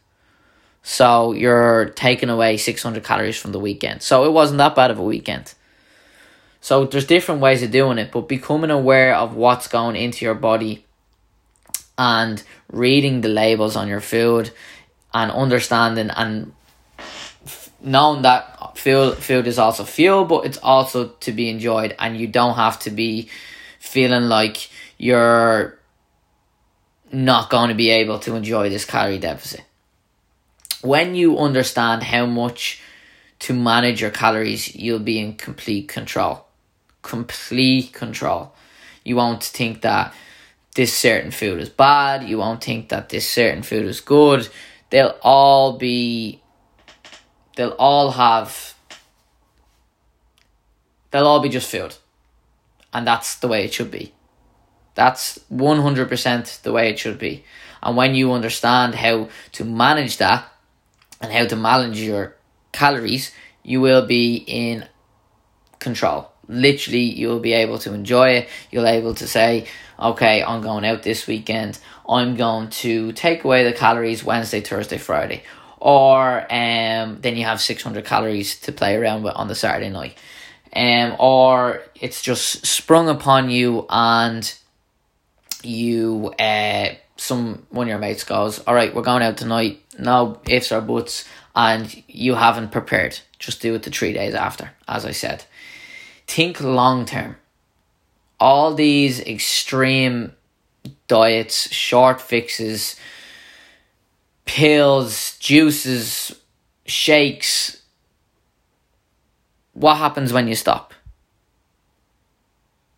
So 0.89 1.33
you're 1.33 1.87
taking 1.87 2.29
away 2.31 2.57
600 2.57 3.03
calories 3.03 3.37
from 3.37 3.51
the 3.51 3.59
weekend. 3.59 4.03
So 4.03 4.25
it 4.25 4.31
wasn't 4.31 4.59
that 4.59 4.77
bad 4.77 4.93
of 4.93 5.01
a 5.01 5.03
weekend. 5.03 5.53
So 6.61 6.85
there's 6.85 7.07
different 7.07 7.41
ways 7.41 7.65
of 7.65 7.73
doing 7.73 7.99
it, 7.99 8.13
but 8.13 8.29
becoming 8.29 8.71
aware 8.71 9.17
of 9.17 9.35
what's 9.35 9.67
going 9.67 9.97
into 9.97 10.25
your 10.25 10.37
body 10.37 10.85
and 11.99 12.41
reading 12.71 13.21
the 13.21 13.29
labels 13.29 13.75
on 13.75 13.89
your 13.89 14.01
food 14.01 14.53
and 15.13 15.33
understanding 15.33 16.09
and 16.11 16.53
knowing 17.81 18.23
that 18.23 18.79
food 18.79 19.17
food 19.17 19.49
is 19.49 19.59
also 19.59 19.83
fuel, 19.83 20.25
but 20.25 20.47
it's 20.47 20.59
also 20.59 21.09
to 21.19 21.33
be 21.33 21.51
enjoyed, 21.51 21.97
and 21.99 22.17
you 22.17 22.29
don't 22.29 22.55
have 22.55 22.79
to 22.79 22.91
be 22.91 23.29
feeling 23.81 24.29
like 24.29 24.71
you're 24.99 25.81
not 27.11 27.51
going 27.51 27.71
to 27.71 27.75
be 27.75 27.91
able 27.91 28.21
to 28.21 28.37
enjoy 28.37 28.69
this 28.69 28.85
calorie 28.85 29.19
deficit 29.19 29.65
when 30.83 31.15
you 31.15 31.39
understand 31.39 32.03
how 32.03 32.27
much 32.27 32.81
to 33.41 33.55
manage 33.55 34.01
your 34.01 34.11
calories, 34.11 34.75
you'll 34.75 34.99
be 34.99 35.19
in 35.19 35.35
complete 35.35 35.89
control. 35.89 36.47
Complete 37.03 37.93
control. 37.93 38.55
You 39.05 39.17
won't 39.17 39.43
think 39.43 39.83
that 39.83 40.15
this 40.75 40.93
certain 40.93 41.31
food 41.31 41.61
is 41.61 41.69
bad. 41.69 42.25
You 42.25 42.39
won't 42.39 42.63
think 42.63 42.89
that 42.89 43.09
this 43.09 43.29
certain 43.29 43.63
food 43.63 43.87
is 43.87 44.01
good. 44.01 44.49
They'll 44.91 45.17
all 45.23 45.79
be, 45.79 46.43
they'll 47.57 47.71
all 47.79 48.13
have, 48.13 48.75
they'll 51.11 51.27
all 51.27 51.41
be 51.41 51.49
just 51.49 51.71
food. 51.71 51.97
And 52.93 53.07
that's 53.07 53.37
the 53.37 53.49
way 53.49 53.65
it 53.65 53.75
should 53.75 53.91
be. 53.91 54.13
That's 54.95 55.39
100% 55.53 56.63
the 56.63 56.73
way 56.73 56.91
it 56.91 56.99
should 56.99 57.19
be. 57.19 57.45
And 57.83 57.97
when 57.97 58.15
you 58.15 58.33
understand 58.33 58.95
how 58.95 59.29
to 59.53 59.65
manage 59.65 60.17
that, 60.17 60.51
and 61.21 61.33
how 61.33 61.47
to 61.47 61.57
manage 61.57 62.01
your 62.01 62.37
calories, 62.73 63.33
you 63.63 63.81
will 63.81 64.07
be 64.07 64.37
in 64.37 64.87
control. 65.79 66.31
Literally, 66.49 67.03
you'll 67.03 67.41
be 67.41 67.53
able 67.53 67.79
to 67.81 67.93
enjoy 67.93 68.31
it. 68.31 68.49
You'll 68.71 68.85
be 68.85 68.91
able 68.91 69.15
to 69.15 69.27
say, 69.27 69.67
okay, 69.99 70.43
I'm 70.43 70.63
going 70.63 70.85
out 70.85 71.03
this 71.03 71.27
weekend. 71.27 71.79
I'm 72.09 72.37
going 72.37 72.71
to 72.71 73.13
take 73.13 73.45
away 73.45 73.65
the 73.65 73.73
calories 73.73 74.23
Wednesday, 74.23 74.61
Thursday, 74.61 74.99
Friday. 74.99 75.43
Or 75.79 76.41
um, 76.53 77.19
then 77.21 77.37
you 77.37 77.45
have 77.45 77.61
600 77.61 78.05
calories 78.05 78.61
to 78.61 78.73
play 78.73 78.97
around 78.97 79.23
with 79.23 79.35
on 79.35 79.49
the 79.49 79.55
Saturday 79.55 79.91
night. 79.91 80.17
Um, 80.75 81.17
or 81.19 81.83
it's 81.95 82.23
just 82.23 82.67
sprung 82.67 83.09
upon 83.09 83.51
you 83.51 83.87
and 83.89 84.53
you 85.63 86.33
uh, 86.39 86.91
some 87.17 87.67
one 87.71 87.87
of 87.87 87.89
your 87.89 87.99
mates 87.99 88.25
goes, 88.25 88.59
All 88.61 88.75
right, 88.75 88.95
we're 88.95 89.03
going 89.03 89.23
out 89.23 89.37
tonight 89.37 89.83
no 89.99 90.41
ifs 90.49 90.73
or 90.73 90.81
buts, 90.81 91.25
and 91.55 92.03
you 92.07 92.35
haven't 92.35 92.73
prepared. 92.73 93.19
Just 93.39 93.61
do 93.61 93.75
it 93.75 93.83
the 93.83 93.91
three 93.91 94.13
days 94.13 94.35
after, 94.35 94.73
as 94.87 95.05
I 95.05 95.13
said. 95.13 95.45
Think 96.27 96.61
long 96.61 97.07
term. 97.07 97.37
All 98.39 98.75
these 98.75 99.21
extreme 99.21 100.33
diets, 101.09 101.73
short 101.73 102.21
fixes, 102.21 102.97
pills, 104.45 105.39
juices, 105.39 106.35
shakes. 106.85 107.83
What 109.73 109.97
happens 109.97 110.33
when 110.33 110.49
you 110.49 110.55
stop? 110.55 110.93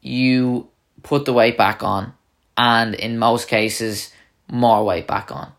You 0.01 0.69
put 1.03 1.25
the 1.25 1.33
weight 1.33 1.57
back 1.57 1.83
on, 1.83 2.15
and 2.59 2.95
in 2.97 3.19
most 3.19 3.47
cases, 3.47 4.13
more 4.51 4.85
weight 4.85 5.07
back 5.07 5.31
on 5.31 5.53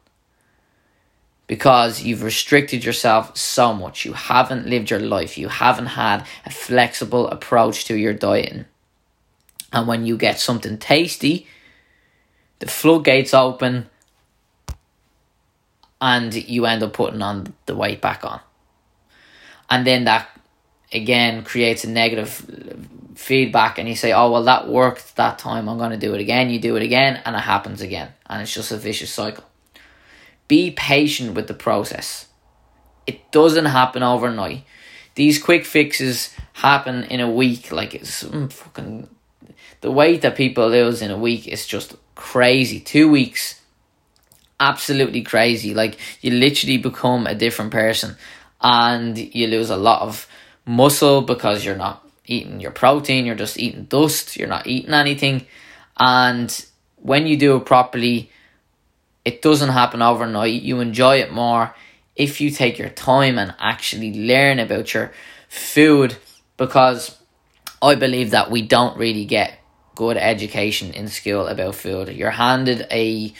because 1.47 2.03
you've 2.03 2.21
restricted 2.21 2.83
yourself 2.83 3.35
so 3.35 3.73
much. 3.73 4.05
You 4.05 4.13
haven't 4.13 4.67
lived 4.67 4.91
your 4.91 4.99
life. 4.99 5.35
You 5.35 5.47
haven't 5.47 5.87
had 5.87 6.25
a 6.45 6.51
flexible 6.51 7.27
approach 7.27 7.85
to 7.85 7.95
your 7.95 8.13
dieting. 8.13 8.65
And 9.71 9.87
when 9.87 10.05
you 10.05 10.17
get 10.17 10.39
something 10.39 10.77
tasty, 10.77 11.47
the 12.59 12.67
floodgates 12.67 13.33
open 13.33 13.89
and 16.01 16.33
you 16.33 16.65
end 16.65 16.83
up 16.83 16.93
putting 16.93 17.21
on 17.21 17.53
the 17.65 17.75
weight 17.75 18.01
back 18.01 18.23
on. 18.25 18.41
And 19.69 19.87
then 19.87 20.03
that 20.03 20.29
again 20.91 21.43
creates 21.43 21.83
a 21.83 21.89
negative 21.89 22.45
feedback 23.19 23.77
and 23.77 23.87
you 23.87 23.95
say, 23.95 24.13
oh, 24.13 24.31
well, 24.31 24.43
that 24.43 24.67
worked 24.67 25.17
that 25.17 25.37
time. 25.37 25.67
I'm 25.67 25.77
going 25.77 25.91
to 25.91 25.97
do 25.97 26.15
it 26.15 26.21
again. 26.21 26.49
You 26.49 26.59
do 26.59 26.77
it 26.77 26.83
again 26.83 27.21
and 27.25 27.35
it 27.35 27.41
happens 27.41 27.81
again. 27.81 28.09
And 28.27 28.41
it's 28.41 28.53
just 28.53 28.71
a 28.71 28.77
vicious 28.77 29.13
cycle. 29.13 29.43
Be 30.47 30.71
patient 30.71 31.35
with 31.35 31.47
the 31.47 31.53
process. 31.53 32.27
It 33.05 33.31
doesn't 33.31 33.65
happen 33.65 34.03
overnight. 34.03 34.63
These 35.15 35.43
quick 35.43 35.65
fixes 35.65 36.33
happen 36.53 37.03
in 37.03 37.19
a 37.19 37.29
week. 37.29 37.71
Like 37.71 37.93
it's 37.93 38.23
fucking 38.23 39.09
the 39.81 39.91
weight 39.91 40.21
that 40.21 40.35
people 40.35 40.69
lose 40.69 41.01
in 41.01 41.11
a 41.11 41.17
week 41.17 41.47
is 41.47 41.67
just 41.67 41.95
crazy. 42.15 42.79
Two 42.79 43.11
weeks, 43.11 43.61
absolutely 44.59 45.23
crazy. 45.23 45.73
Like 45.73 45.97
you 46.21 46.31
literally 46.31 46.77
become 46.77 47.27
a 47.27 47.35
different 47.35 47.71
person 47.71 48.15
and 48.61 49.17
you 49.17 49.47
lose 49.47 49.69
a 49.69 49.77
lot 49.77 50.01
of 50.01 50.27
muscle 50.65 51.21
because 51.21 51.65
you're 51.65 51.75
not 51.75 52.08
eating 52.29 52.59
your 52.59 52.71
protein, 52.71 53.25
you're 53.25 53.35
just 53.35 53.59
eating 53.59 53.85
dust, 53.85 54.37
you're 54.37 54.47
not 54.47 54.67
eating 54.67 54.93
anything. 54.93 55.45
And 55.97 56.65
when 56.97 57.27
you 57.27 57.37
do 57.37 57.57
it 57.57 57.65
properly, 57.65 58.31
it 59.25 59.41
doesn't 59.41 59.69
happen 59.69 60.01
overnight. 60.01 60.61
You 60.61 60.79
enjoy 60.79 61.17
it 61.17 61.33
more 61.33 61.73
if 62.15 62.39
you 62.39 62.51
take 62.51 62.77
your 62.77 62.89
time 62.89 63.39
and 63.39 63.55
actually 63.59 64.13
learn 64.13 64.59
about 64.59 64.93
your 64.93 65.11
food 65.47 66.15
because 66.57 67.17
I 67.81 67.95
believe 67.95 68.31
that 68.31 68.51
we 68.51 68.61
don't 68.61 68.97
really 68.97 69.25
get 69.25 69.59
good 69.95 70.17
education 70.17 70.93
in 70.93 71.07
school 71.07 71.47
about 71.47 71.75
food. 71.75 72.09
You're 72.09 72.29
handed 72.29 72.87
a 72.91 73.33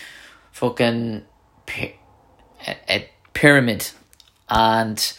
fucking 0.52 1.25
pyramid 3.34 3.89
and 4.49 5.13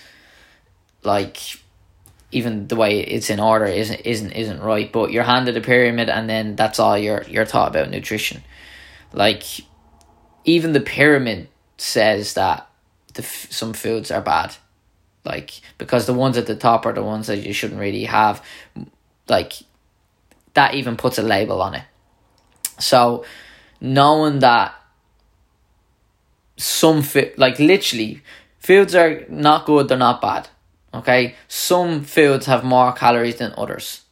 like 1.02 1.59
even 2.32 2.68
the 2.68 2.76
way 2.76 3.00
it's 3.00 3.30
in 3.30 3.40
order 3.40 3.66
isn't 3.66 4.00
isn't 4.00 4.32
isn't 4.32 4.60
right. 4.60 4.90
But 4.90 5.10
you're 5.10 5.24
handed 5.24 5.56
a 5.56 5.60
pyramid, 5.60 6.08
and 6.08 6.28
then 6.28 6.56
that's 6.56 6.78
all 6.78 6.96
you're 6.96 7.24
you're 7.28 7.46
taught 7.46 7.70
about 7.70 7.90
nutrition. 7.90 8.42
Like 9.12 9.42
even 10.44 10.72
the 10.72 10.80
pyramid 10.80 11.48
says 11.76 12.34
that 12.34 12.68
the 13.14 13.22
some 13.22 13.72
foods 13.72 14.10
are 14.10 14.20
bad, 14.20 14.54
like 15.24 15.60
because 15.78 16.06
the 16.06 16.14
ones 16.14 16.36
at 16.36 16.46
the 16.46 16.56
top 16.56 16.86
are 16.86 16.92
the 16.92 17.02
ones 17.02 17.26
that 17.26 17.38
you 17.38 17.52
shouldn't 17.52 17.80
really 17.80 18.04
have. 18.04 18.44
Like 19.28 19.54
that 20.54 20.74
even 20.74 20.96
puts 20.96 21.18
a 21.18 21.22
label 21.22 21.60
on 21.60 21.74
it. 21.74 21.84
So 22.78 23.24
knowing 23.80 24.38
that 24.40 24.74
some 26.56 27.02
food, 27.02 27.34
like 27.36 27.58
literally, 27.58 28.22
foods 28.58 28.94
are 28.94 29.24
not 29.28 29.66
good, 29.66 29.88
they're 29.88 29.98
not 29.98 30.20
bad 30.20 30.48
Okay, 30.92 31.36
some 31.46 32.02
foods 32.02 32.46
have 32.46 32.64
more 32.64 32.92
calories 32.92 33.36
than 33.36 33.54
others. 33.56 34.02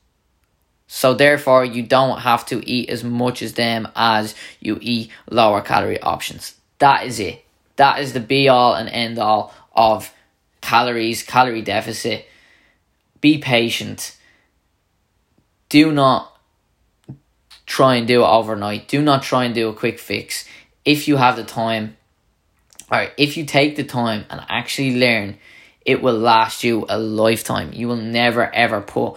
So 0.86 1.12
therefore, 1.12 1.64
you 1.64 1.82
don't 1.82 2.20
have 2.20 2.46
to 2.46 2.66
eat 2.68 2.88
as 2.88 3.04
much 3.04 3.42
as 3.42 3.54
them 3.54 3.88
as 3.94 4.34
you 4.60 4.78
eat 4.80 5.10
lower 5.30 5.60
calorie 5.60 6.00
options. 6.00 6.54
That 6.78 7.04
is 7.04 7.20
it. 7.20 7.44
That 7.76 8.00
is 8.00 8.12
the 8.12 8.20
be 8.20 8.48
all 8.48 8.74
and 8.74 8.88
end 8.88 9.18
all 9.18 9.52
of 9.74 10.12
calories, 10.60 11.22
calorie 11.22 11.62
deficit. 11.62 12.26
Be 13.20 13.38
patient. 13.38 14.16
Do 15.68 15.92
not 15.92 16.38
try 17.66 17.96
and 17.96 18.08
do 18.08 18.22
it 18.22 18.28
overnight. 18.28 18.88
Do 18.88 19.02
not 19.02 19.22
try 19.22 19.44
and 19.44 19.54
do 19.54 19.68
a 19.68 19.74
quick 19.74 19.98
fix. 19.98 20.46
If 20.84 21.06
you 21.06 21.16
have 21.16 21.36
the 21.36 21.44
time, 21.44 21.96
or 22.90 23.08
if 23.18 23.36
you 23.36 23.44
take 23.44 23.76
the 23.76 23.84
time 23.84 24.24
and 24.30 24.40
actually 24.48 24.98
learn 24.98 25.36
it 25.88 26.02
will 26.02 26.18
last 26.18 26.64
you 26.64 26.84
a 26.90 26.98
lifetime. 26.98 27.70
You 27.72 27.88
will 27.88 27.96
never 27.96 28.54
ever 28.54 28.82
put 28.82 29.16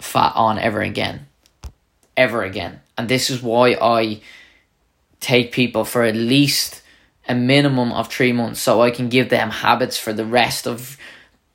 fat 0.00 0.32
on 0.34 0.58
ever 0.58 0.80
again. 0.80 1.26
Ever 2.16 2.42
again. 2.42 2.80
And 2.96 3.10
this 3.10 3.28
is 3.28 3.42
why 3.42 3.76
I 3.78 4.22
take 5.20 5.52
people 5.52 5.84
for 5.84 6.02
at 6.02 6.16
least 6.16 6.80
a 7.28 7.34
minimum 7.34 7.92
of 7.92 8.08
three 8.08 8.32
months 8.32 8.62
so 8.62 8.80
I 8.80 8.90
can 8.90 9.10
give 9.10 9.28
them 9.28 9.50
habits 9.50 9.98
for 9.98 10.14
the 10.14 10.24
rest 10.24 10.66
of 10.66 10.96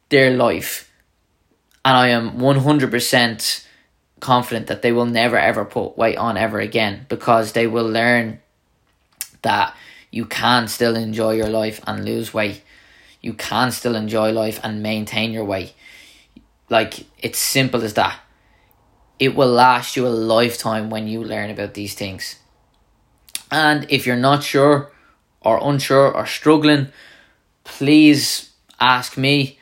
their 0.09 0.37
life. 0.37 0.91
And 1.83 1.97
I 1.97 2.09
am 2.09 2.37
100% 2.37 3.65
confident 4.19 4.67
that 4.67 4.83
they 4.83 4.91
will 4.91 5.07
never 5.07 5.39
ever 5.39 5.65
put 5.65 5.97
weight 5.97 6.17
on 6.17 6.37
ever 6.37 6.59
again 6.59 7.07
because 7.09 7.53
they 7.53 7.65
will 7.65 7.89
learn 7.89 8.39
that 9.41 9.75
you 10.11 10.25
can 10.25 10.67
still 10.67 10.95
enjoy 10.95 11.31
your 11.31 11.49
life 11.49 11.81
and 11.87 12.05
lose 12.05 12.35
weight 12.35 12.61
you 13.21 13.33
can 13.33 13.71
still 13.71 13.95
enjoy 13.95 14.31
life 14.31 14.59
and 14.63 14.83
maintain 14.83 15.31
your 15.31 15.45
weight. 15.45 15.73
Like, 16.69 17.05
it's 17.17 17.39
simple 17.39 17.83
as 17.83 17.95
that. 17.95 18.19
It 19.17 19.35
will 19.35 19.51
last 19.51 19.95
you 19.95 20.07
a 20.07 20.09
lifetime 20.09 20.89
when 20.89 21.07
you 21.07 21.23
learn 21.23 21.49
about 21.49 21.73
these 21.73 21.93
things. 21.93 22.37
And 23.51 23.85
if 23.89 24.05
you're 24.05 24.15
not 24.15 24.43
sure 24.43 24.91
or 25.41 25.59
unsure 25.61 26.11
or 26.11 26.25
struggling, 26.25 26.87
please 27.63 28.51
ask 28.79 29.17
me. 29.17 29.57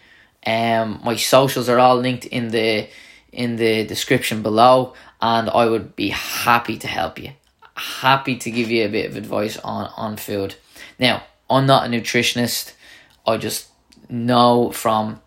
Um, 0.45 1.01
my 1.03 1.15
socials 1.15 1.67
are 1.69 1.79
all 1.79 1.97
linked 1.97 2.25
in 2.25 2.49
the 2.49 2.87
in 3.31 3.57
the 3.57 3.85
description 3.85 4.41
below, 4.41 4.93
and 5.21 5.49
I 5.49 5.65
would 5.65 5.95
be 5.95 6.09
happy 6.09 6.77
to 6.77 6.87
help 6.87 7.19
you. 7.19 7.31
Happy 7.75 8.37
to 8.37 8.49
give 8.49 8.71
you 8.71 8.85
a 8.85 8.89
bit 8.89 9.09
of 9.09 9.17
advice 9.17 9.57
on 9.57 9.91
on 9.97 10.17
food. 10.17 10.55
Now, 10.99 11.23
I'm 11.49 11.65
not 11.65 11.85
a 11.85 11.89
nutritionist. 11.89 12.73
I 13.27 13.37
just 13.37 13.67
know 14.09 14.71
from 14.71 15.21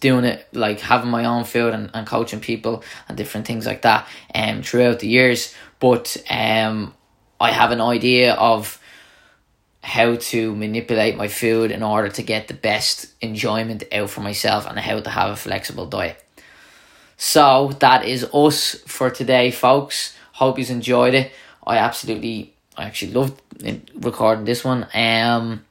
doing 0.00 0.24
it 0.24 0.46
like 0.52 0.78
having 0.78 1.10
my 1.10 1.24
own 1.24 1.42
field 1.44 1.74
and, 1.74 1.90
and 1.92 2.06
coaching 2.06 2.40
people 2.40 2.84
and 3.08 3.16
different 3.16 3.48
things 3.48 3.66
like 3.66 3.82
that 3.82 4.06
um 4.32 4.62
throughout 4.62 5.00
the 5.00 5.08
years 5.08 5.52
but 5.80 6.16
um 6.30 6.94
I 7.40 7.52
have 7.52 7.70
an 7.70 7.80
idea 7.80 8.34
of 8.34 8.80
how 9.82 10.16
to 10.16 10.54
manipulate 10.54 11.16
my 11.16 11.28
food 11.28 11.70
in 11.70 11.82
order 11.82 12.08
to 12.08 12.22
get 12.22 12.48
the 12.48 12.54
best 12.54 13.06
enjoyment 13.20 13.84
out 13.92 14.10
for 14.10 14.20
myself 14.20 14.66
and 14.66 14.78
how 14.78 15.00
to 15.00 15.10
have 15.10 15.30
a 15.30 15.36
flexible 15.36 15.86
diet. 15.86 16.22
So 17.16 17.72
that 17.80 18.04
is 18.04 18.24
us 18.32 18.74
for 18.86 19.10
today, 19.10 19.50
folks. 19.50 20.16
Hope 20.32 20.58
you 20.58 20.66
enjoyed 20.66 21.14
it. 21.14 21.32
I 21.66 21.78
absolutely, 21.78 22.54
I 22.76 22.84
actually 22.84 23.12
loved 23.12 23.40
recording 23.94 24.44
this 24.44 24.64
one. 24.64 24.86
Um, 24.92 25.64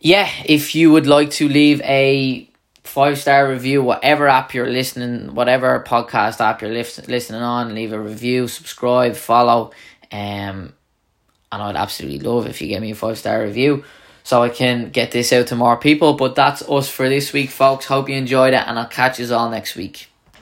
yeah, 0.00 0.30
if 0.44 0.74
you 0.74 0.92
would 0.92 1.06
like 1.06 1.30
to 1.32 1.48
leave 1.48 1.80
a 1.82 2.48
five 2.84 3.18
star 3.18 3.48
review, 3.48 3.82
whatever 3.82 4.28
app 4.28 4.54
you're 4.54 4.70
listening, 4.70 5.34
whatever 5.34 5.82
podcast 5.86 6.40
app 6.40 6.62
you're 6.62 6.72
listening 6.72 7.42
on, 7.42 7.74
leave 7.74 7.92
a 7.92 8.00
review, 8.00 8.48
subscribe, 8.48 9.16
follow. 9.16 9.72
Um, 10.12 10.72
and 11.52 11.62
I'd 11.62 11.76
absolutely 11.76 12.20
love 12.20 12.46
if 12.46 12.60
you 12.60 12.68
give 12.68 12.82
me 12.82 12.92
a 12.92 12.94
five 12.94 13.18
star 13.18 13.42
review 13.42 13.84
so 14.22 14.42
I 14.42 14.48
can 14.48 14.90
get 14.90 15.12
this 15.12 15.32
out 15.32 15.48
to 15.48 15.56
more 15.56 15.76
people. 15.76 16.14
But 16.14 16.34
that's 16.34 16.62
us 16.68 16.88
for 16.88 17.08
this 17.08 17.32
week, 17.32 17.50
folks. 17.50 17.86
Hope 17.86 18.08
you 18.08 18.16
enjoyed 18.16 18.54
it, 18.54 18.66
and 18.66 18.78
I'll 18.78 18.86
catch 18.86 19.20
you 19.20 19.32
all 19.34 19.50
next 19.50 19.76
week. 19.76 20.08